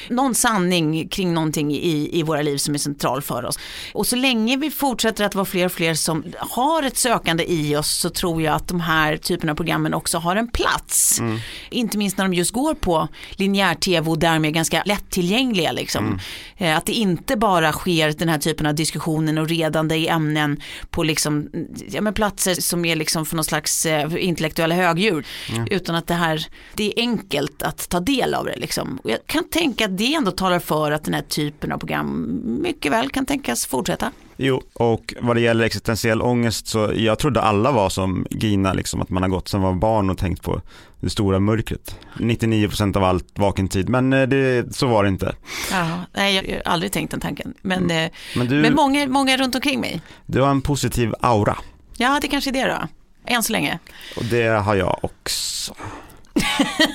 någon 0.09 0.35
sanning 0.35 1.07
kring 1.07 1.33
någonting 1.33 1.71
i, 1.75 2.09
i 2.19 2.23
våra 2.23 2.41
liv 2.41 2.57
som 2.57 2.73
är 2.73 2.77
central 2.79 3.21
för 3.21 3.45
oss. 3.45 3.59
Och 3.93 4.07
så 4.07 4.15
länge 4.15 4.57
vi 4.57 4.71
fortsätter 4.71 5.25
att 5.25 5.35
vara 5.35 5.45
fler 5.45 5.65
och 5.65 5.71
fler 5.71 5.93
som 5.93 6.23
har 6.39 6.83
ett 6.83 6.97
sökande 6.97 7.43
i 7.47 7.75
oss 7.75 7.91
så 7.91 8.09
tror 8.09 8.41
jag 8.41 8.55
att 8.55 8.67
de 8.67 8.79
här 8.79 9.17
typerna 9.17 9.51
av 9.51 9.55
programmen 9.55 9.93
också 9.93 10.17
har 10.17 10.35
en 10.35 10.47
plats. 10.47 11.21
Inte 11.69 11.97
minst 11.97 12.17
när 12.17 12.25
de 12.25 12.33
just 12.33 12.51
går 12.51 12.73
på 12.73 13.07
linjär 13.31 13.75
tv 13.75 14.09
och 14.09 14.19
därmed 14.19 14.53
ganska 14.53 14.83
lättillgängliga. 14.85 15.71
Liksom. 15.71 16.19
Eh, 16.57 16.77
Att 16.77 16.85
det 16.85 16.93
inte 16.93 17.35
bara 17.37 17.71
sker 17.71 18.11
den 18.11 18.29
här 18.29 18.37
typen 18.37 18.65
av 18.65 18.75
diskussionen 18.75 19.37
och 19.37 19.49
redande 19.49 19.95
i 19.95 20.07
ämnen 20.07 20.61
på 20.89 21.03
liksom, 21.03 21.49
ja, 21.89 22.01
men 22.01 22.13
platser 22.13 22.53
som 22.53 22.86
är 22.86 22.95
liksom 22.95 23.25
för 23.25 23.36
någon 23.36 23.45
slags 23.45 23.86
eh, 23.86 24.25
intellektuella 24.25 24.75
högdjur. 24.75 25.25
Utan 25.71 25.95
att 25.95 26.07
det 26.07 26.13
här, 26.13 26.45
det 26.73 26.84
är 26.88 27.01
enkelt 27.01 27.62
att 27.62 27.89
ta 27.89 27.99
del 27.99 28.34
av 28.34 28.45
det. 28.45 28.55
Liksom. 28.55 28.99
Och 29.03 29.10
jag 29.10 29.19
kan 29.25 29.49
tänka 29.49 29.86
att 29.86 29.97
det 29.97 30.13
ändå 30.13 30.31
talar 30.31 30.60
för 30.60 30.91
att 30.91 31.03
den 31.03 31.13
här 31.13 31.21
typen 31.21 31.71
av 31.71 31.77
program 31.77 32.39
mycket 32.62 32.91
väl 32.91 33.10
kan 33.10 33.25
tänkas 33.25 33.65
fortsätta. 33.65 34.12
Jo, 34.43 34.62
och 34.73 35.13
vad 35.19 35.36
det 35.36 35.41
gäller 35.41 35.65
existentiell 35.65 36.21
ångest 36.21 36.67
så 36.67 36.91
jag 36.95 37.19
trodde 37.19 37.41
alla 37.41 37.71
var 37.71 37.89
som 37.89 38.25
Gina, 38.30 38.73
liksom, 38.73 39.01
att 39.01 39.10
man 39.10 39.23
har 39.23 39.30
gått 39.30 39.54
man 39.54 39.62
var 39.62 39.73
barn 39.73 40.10
och 40.10 40.17
tänkt 40.17 40.43
på 40.43 40.62
det 40.99 41.10
stora 41.10 41.39
mörkret. 41.39 41.95
99% 42.17 42.97
av 42.97 43.04
allt 43.04 43.25
vaken 43.36 43.67
tid, 43.67 43.89
men 43.89 44.13
eh, 44.13 44.27
det, 44.27 44.75
så 44.75 44.88
var 44.88 45.04
det 45.04 45.10
inte. 45.10 45.36
Jaha, 45.71 46.06
nej, 46.13 46.36
jag 46.36 46.56
har 46.65 46.71
aldrig 46.73 46.91
tänkt 46.91 47.12
den 47.12 47.19
tanken. 47.19 47.54
Men, 47.62 47.91
eh, 47.91 48.12
Men 48.36 48.47
du, 48.47 48.56
men 48.62 48.75
många, 48.75 49.08
många 49.08 49.38
runt 49.38 49.56
omkring 49.56 49.80
mig. 49.80 50.01
du 50.25 50.41
har 50.41 50.49
en 50.49 50.62
positiv 50.62 51.13
aura 51.19 51.58
Ja, 51.97 52.19
det 52.21 52.27
kanske 52.27 52.49
är 52.49 52.54
det 52.54 52.67
då. 52.67 52.88
Än 53.34 53.43
så 53.43 53.51
länge. 53.54 53.80
och 54.17 54.25
det 54.25 54.47
har 54.47 54.75
jag 54.75 54.99
också. 55.01 55.73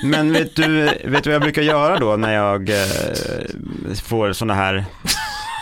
Men 0.03 0.33
vet 0.33 0.55
du, 0.55 0.83
vet 0.85 1.23
du 1.23 1.29
vad 1.29 1.35
jag 1.35 1.41
brukar 1.41 1.61
göra 1.61 1.99
då 1.99 2.15
när 2.15 2.33
jag 2.33 2.69
eh, 2.69 3.95
får 4.03 4.33
sådana 4.33 4.53
här 4.53 4.85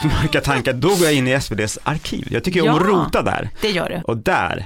mörka 0.04 0.42
tankar? 0.42 0.74
Då 0.74 0.88
går 0.88 1.04
jag 1.04 1.14
in 1.14 1.28
i 1.28 1.32
SVDs 1.32 1.80
arkiv. 1.84 2.28
Jag 2.32 2.44
tycker 2.44 2.62
om 2.62 2.70
att 2.76 2.82
Ja. 2.82 2.88
rota 2.88 3.22
där. 3.22 3.50
Det 3.62 3.70
gör 3.72 3.90
du. 3.90 4.02
Och 4.12 4.18
där 4.18 4.66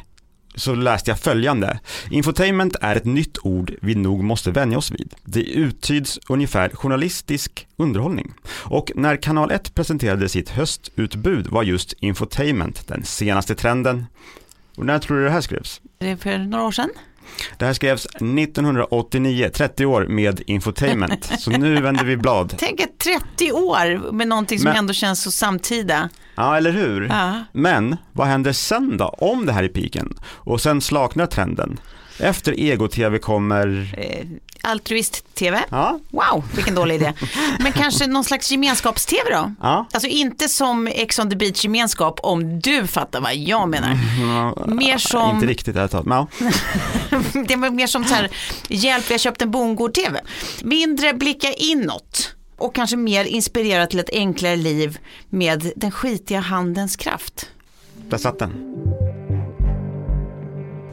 så 0.56 0.76
läste 0.76 1.12
jag 1.12 1.20
följande. 1.20 1.80
Infotainment 2.12 2.76
är 2.82 2.96
ett 2.96 3.06
nytt 3.06 3.38
ord 3.44 3.72
vi 3.82 3.96
nog 3.96 4.24
måste 4.24 4.52
vänja 4.52 4.78
oss 4.78 4.92
vid. 4.92 5.14
Det 5.24 5.44
uttyds 5.44 6.20
ungefär 6.30 6.70
journalistisk 6.70 7.68
underhållning. 7.78 8.34
Och 8.50 8.92
när 8.96 9.16
Kanal 9.16 9.52
1 9.52 9.76
presenterade 9.76 10.30
sitt 10.30 10.50
höstutbud 10.50 11.48
var 11.48 11.64
just 11.64 11.94
infotainment 11.94 12.88
den 12.88 13.04
senaste 13.04 13.56
trenden. 13.56 14.06
Och 14.78 14.86
när 14.86 15.00
tror 15.00 15.18
du 15.18 15.24
det 15.24 15.30
här 15.32 15.42
skrevs? 15.42 15.82
Det 15.98 16.10
är 16.10 16.16
för 16.16 16.38
några 16.38 16.64
år 16.66 16.72
sedan. 16.72 16.90
Det 17.58 17.66
här 17.66 17.74
skrevs 17.74 18.06
1989, 18.06 19.50
30 19.54 19.86
år 19.86 20.08
med 20.08 20.42
infotainment. 20.46 21.32
Så 21.40 21.52
nu 21.52 21.82
vänder 21.82 22.04
vi 22.06 22.18
blad. 22.18 22.54
Tänk 22.58 22.80
ett 22.80 22.98
30 22.98 23.52
år 23.52 24.12
med 24.12 24.28
någonting 24.28 24.60
som 24.60 24.68
Men- 24.70 24.78
ändå 24.78 24.94
känns 24.94 25.22
så 25.24 25.32
samtida. 25.32 26.10
Ja, 26.36 26.58
eller 26.58 26.72
hur? 26.72 27.08
Ja. 27.10 27.44
Men 27.52 27.98
vad 28.14 28.28
händer 28.28 28.52
sen 28.52 28.98
då, 28.98 29.06
om 29.06 29.46
det 29.46 29.52
här 29.54 29.64
är 29.64 29.68
piken? 29.68 30.14
Och 30.26 30.62
sen 30.62 30.82
slaknar 30.82 31.26
trenden. 31.26 31.80
Efter 32.20 32.60
ego-tv 32.60 33.20
kommer, 33.20 33.94
Eh, 33.98 34.26
Altruist-tv. 34.62 35.60
ja, 35.70 36.00
Wow, 36.10 36.44
vilken 36.56 36.76
dålig 36.76 36.96
idé. 36.96 37.14
Men 37.60 37.72
kanske 37.72 38.08
någon 38.08 38.24
slags 38.24 38.52
gemenskaps-tv 38.52 39.30
då? 39.32 39.54
ja, 39.62 39.86
Alltså 39.92 40.08
inte 40.08 40.50
som 40.50 40.88
Ex 40.88 41.20
on 41.20 41.30
the 41.30 41.36
beach 41.36 41.64
gemenskap 41.64 42.20
om 42.24 42.60
du 42.60 42.88
fattar 42.88 43.22
vad 43.22 43.36
jag 43.36 43.70
menar. 43.70 43.98
Mer 44.68 44.98
som, 44.98 45.22
Mm, 45.22 45.36
inte 45.36 45.48
riktigt 45.48 45.76
ärligt 45.76 45.92
talat, 45.92 46.06
men 46.06 46.18
ja. 46.18 46.28
det 47.48 47.56
var 47.56 47.70
mer 47.70 47.88
som 47.88 48.06
så 48.06 48.14
här, 48.16 48.30
hjälp 48.68 49.10
vi 49.10 49.14
har 49.14 49.20
köpt 49.20 49.42
en 49.42 49.52
bondgård-tv. 49.52 50.22
Mindre 50.64 51.14
blicka 51.14 51.54
inåt 51.54 52.36
och 52.58 52.76
kanske 52.76 52.96
mer 52.98 53.26
inspirera 53.26 53.88
till 53.88 54.00
ett 54.00 54.10
enklare 54.14 54.56
liv 54.56 54.98
med 55.30 55.72
den 55.76 55.92
skitiga 55.92 56.40
handens 56.40 56.96
kraft. 56.96 57.50
Där 58.10 58.18
satt 58.18 58.40
den. 58.40 58.54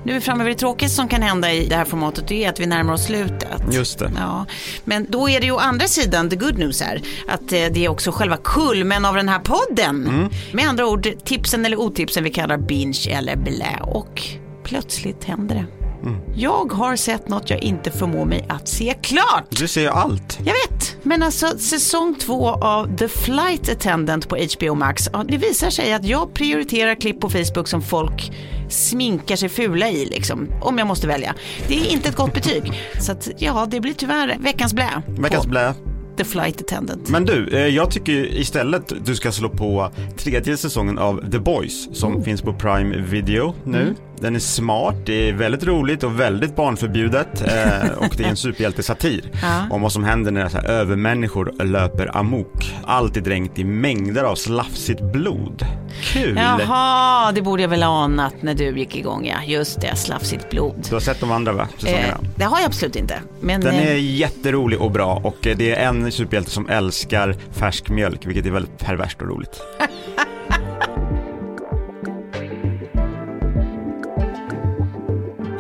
Nu 0.07 0.13
är 0.13 0.17
vi 0.17 0.21
framme 0.21 0.45
vid 0.45 0.57
det 0.57 0.59
tråkiga 0.59 0.89
som 0.89 1.09
kan 1.09 1.23
hända 1.23 1.53
i 1.53 1.67
det 1.67 1.77
här 1.77 1.85
formatet, 1.85 2.29
det 2.29 2.45
är 2.45 2.49
att 2.49 2.61
vi 2.61 2.67
närmar 2.67 2.93
oss 2.93 3.05
slutet. 3.05 3.63
Just 3.71 3.99
det. 3.99 4.13
Ja, 4.17 4.47
men 4.85 5.07
då 5.09 5.29
är 5.29 5.41
det 5.41 5.47
ju 5.47 5.53
å 5.53 5.59
andra 5.59 5.87
sidan 5.87 6.31
the 6.31 6.37
good 6.37 6.59
news 6.59 6.83
här, 6.83 7.03
att 7.29 7.53
eh, 7.53 7.65
det 7.73 7.85
är 7.85 7.89
också 7.89 8.13
själva 8.13 8.37
kulmen 8.37 9.05
av 9.05 9.15
den 9.15 9.29
här 9.29 9.39
podden. 9.39 10.09
Mm. 10.09 10.31
Med 10.53 10.69
andra 10.69 10.87
ord, 10.87 11.09
tipsen 11.25 11.67
eller 11.67 11.81
otipsen 11.81 12.25
vi 12.25 12.31
kallar 12.31 12.59
binge 12.59 13.09
eller 13.11 13.37
blä 13.37 13.81
och 13.83 14.23
plötsligt 14.65 15.25
händer 15.25 15.55
det. 15.55 15.86
Mm. 16.03 16.17
Jag 16.35 16.73
har 16.73 16.97
sett 16.97 17.29
något 17.29 17.51
jag 17.51 17.63
inte 17.63 17.91
förmår 17.91 18.25
mig 18.25 18.47
att 18.49 18.69
se 18.69 18.95
klart. 19.03 19.45
Du 19.49 19.69
ser 19.69 19.81
ju 19.81 19.89
allt. 19.89 20.39
Jag 20.39 20.55
vet, 20.55 20.97
men 21.03 21.23
alltså 21.23 21.59
säsong 21.59 22.15
två 22.21 22.49
av 22.49 22.97
The 22.97 23.09
Flight 23.09 23.69
Attendant 23.69 24.29
på 24.29 24.37
HBO 24.37 24.75
Max, 24.75 25.09
det 25.29 25.37
visar 25.37 25.71
sig 25.71 25.93
att 25.93 26.05
jag 26.05 26.35
prioriterar 26.35 26.95
klipp 26.95 27.21
på 27.21 27.31
Facebook 27.31 27.69
som 27.69 27.83
folk 27.83 28.33
sminkar 28.69 29.37
sig 29.37 29.49
fula 29.49 29.91
i, 29.91 30.07
liksom, 30.07 30.49
om 30.63 30.79
jag 30.79 30.87
måste 30.87 31.07
välja. 31.07 31.35
Det 31.69 31.81
är 31.81 31.93
inte 31.93 32.09
ett 32.09 32.17
gott 32.17 32.35
betyg. 32.35 32.73
Så 33.01 33.13
att, 33.13 33.29
ja, 33.39 33.67
det 33.71 33.81
blir 33.81 33.93
tyvärr 33.93 34.37
veckans 34.41 34.75
blä 34.75 35.03
Veckans 35.07 35.47
blä. 35.47 35.75
The 36.17 36.25
Flight 36.25 36.61
Attendant. 36.61 37.09
Men 37.09 37.25
du, 37.25 37.49
eh, 37.49 37.67
jag 37.67 37.91
tycker 37.91 38.13
istället 38.13 38.93
du 39.05 39.15
ska 39.15 39.33
slå 39.33 39.49
på 39.49 39.91
tredje 40.17 40.57
säsongen 40.57 40.99
av 40.99 41.31
The 41.31 41.39
Boys 41.39 41.89
som 41.93 42.25
finns 42.25 42.43
på 42.43 42.53
Prime 42.53 42.97
Video 42.97 43.55
nu. 43.65 43.95
Den 44.21 44.35
är 44.35 44.41
smart, 44.41 44.95
det 45.05 45.29
är 45.29 45.33
väldigt 45.33 45.65
roligt 45.65 46.03
och 46.05 46.21
väldigt 46.21 46.57
barnförbjudet 46.57 47.43
eh, 47.43 47.91
och 47.99 48.15
det 48.17 48.25
är 48.25 48.29
en 48.29 48.37
superhjältesatir 48.37 49.31
Ja. 49.43 49.63
om 49.71 49.83
vad 49.83 49.93
som 49.93 50.05
händer 50.05 50.31
när 50.33 50.49
så 50.49 50.59
här, 50.59 50.65
övermänniskor 50.69 51.65
löper 51.65 52.17
amok. 52.17 52.75
Allt 52.85 53.17
är 53.17 53.21
dränkt 53.21 53.59
i 53.59 53.65
mängder 53.65 54.25
av 54.25 54.35
slafsigt 54.35 55.03
blod. 55.03 55.67
Kul! 56.03 56.37
Jaha, 56.37 57.33
det 57.33 57.43
borde 57.43 57.63
jag 57.63 57.69
väl 57.69 57.83
ha 57.83 58.03
anat 58.05 58.35
när 58.41 58.55
du 58.55 58.79
gick 58.79 58.97
igång, 58.97 59.27
ja. 59.27 59.37
Just 59.47 59.81
det, 59.81 59.97
slafsigt 59.97 60.51
blod. 60.51 60.87
Du 60.89 60.95
har 60.95 61.01
sett 61.01 61.21
de 61.21 61.31
andra 61.33 61.53
va? 61.53 61.69
Säsongerna? 61.79 62.07
Eh, 62.07 62.19
det 62.37 62.45
har 62.45 62.59
jag 62.59 62.67
absolut 62.67 62.97
inte. 62.97 63.19
Men, 63.41 63.61
Den 63.61 63.75
eh, 63.75 63.91
är 63.91 63.95
jätterolig 63.95 64.81
och 64.81 64.91
bra 64.91 65.21
och 65.25 65.47
eh, 65.47 65.57
det 65.57 65.75
är 65.75 65.89
en 65.89 66.13
superhjälte 66.13 66.51
som 66.51 66.69
älskar 66.69 67.37
färsk 67.53 67.89
mjölk 67.89 68.27
vilket 68.27 68.47
är 68.47 68.51
väldigt 68.51 68.79
perverst 68.79 69.23
och 69.23 69.29
roligt. 69.29 69.61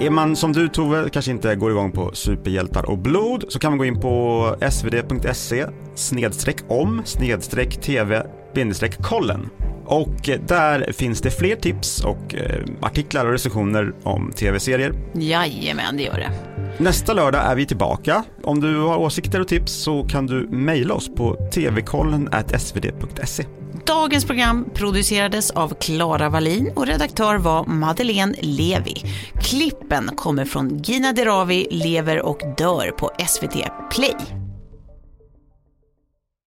Är 0.07 0.11
man 0.11 0.37
som 0.37 0.53
du 0.53 0.69
Tove 0.69 1.09
kanske 1.11 1.31
inte 1.31 1.55
går 1.55 1.71
igång 1.71 1.93
på 1.93 2.11
superhjältar 2.15 2.91
och 2.91 2.99
blod 2.99 3.45
så 3.49 3.59
kan 3.59 3.71
man 3.71 3.79
gå 3.79 3.85
in 3.85 4.01
på 4.01 4.57
svd.se 4.71 5.67
snedstreck 5.95 6.57
om 6.69 7.03
snedstreck 7.05 7.81
tv 7.81 8.27
bindestreck 8.55 9.03
kollen. 9.03 9.49
Och 9.85 10.29
eh, 10.29 10.41
där 10.47 10.93
finns 10.93 11.21
det 11.21 11.31
fler 11.31 11.57
tips 11.57 12.05
och 12.05 12.35
eh, 12.35 12.65
artiklar 12.81 13.27
och 13.27 13.33
recensioner 13.33 13.95
om 14.03 14.33
tv-serier. 14.33 14.95
Jajamän, 15.15 15.97
det 15.97 16.03
gör 16.03 16.15
det. 16.15 16.31
Nästa 16.79 17.13
lördag 17.13 17.43
är 17.45 17.57
vi 17.57 17.67
tillbaka. 17.67 18.25
Om 18.43 18.61
du 18.61 18.79
har 18.79 18.97
åsikter 18.97 19.41
och 19.41 19.49
tips 19.49 19.73
så 19.73 20.05
kan 20.05 20.27
du 20.27 20.49
mejla 20.49 20.95
oss 20.95 21.15
på 21.15 21.49
tvkollen 21.55 22.29
svd.se. 22.59 23.45
Dagens 23.87 24.25
program 24.25 24.69
producerades 24.75 25.51
av 25.51 25.75
Klara 25.81 26.29
Wallin 26.29 26.73
och 26.77 26.87
redaktör 26.87 27.37
var 27.37 27.65
Madeleine 27.67 28.35
Levi. 28.41 28.95
Klippen 29.43 30.11
kommer 30.17 30.45
från 30.45 30.79
Gina 30.79 31.13
Dirawi, 31.13 31.67
lever 31.71 32.27
och 32.27 32.41
dör 32.57 32.91
på 32.91 33.11
SVT 33.29 33.57
Play. 33.91 34.46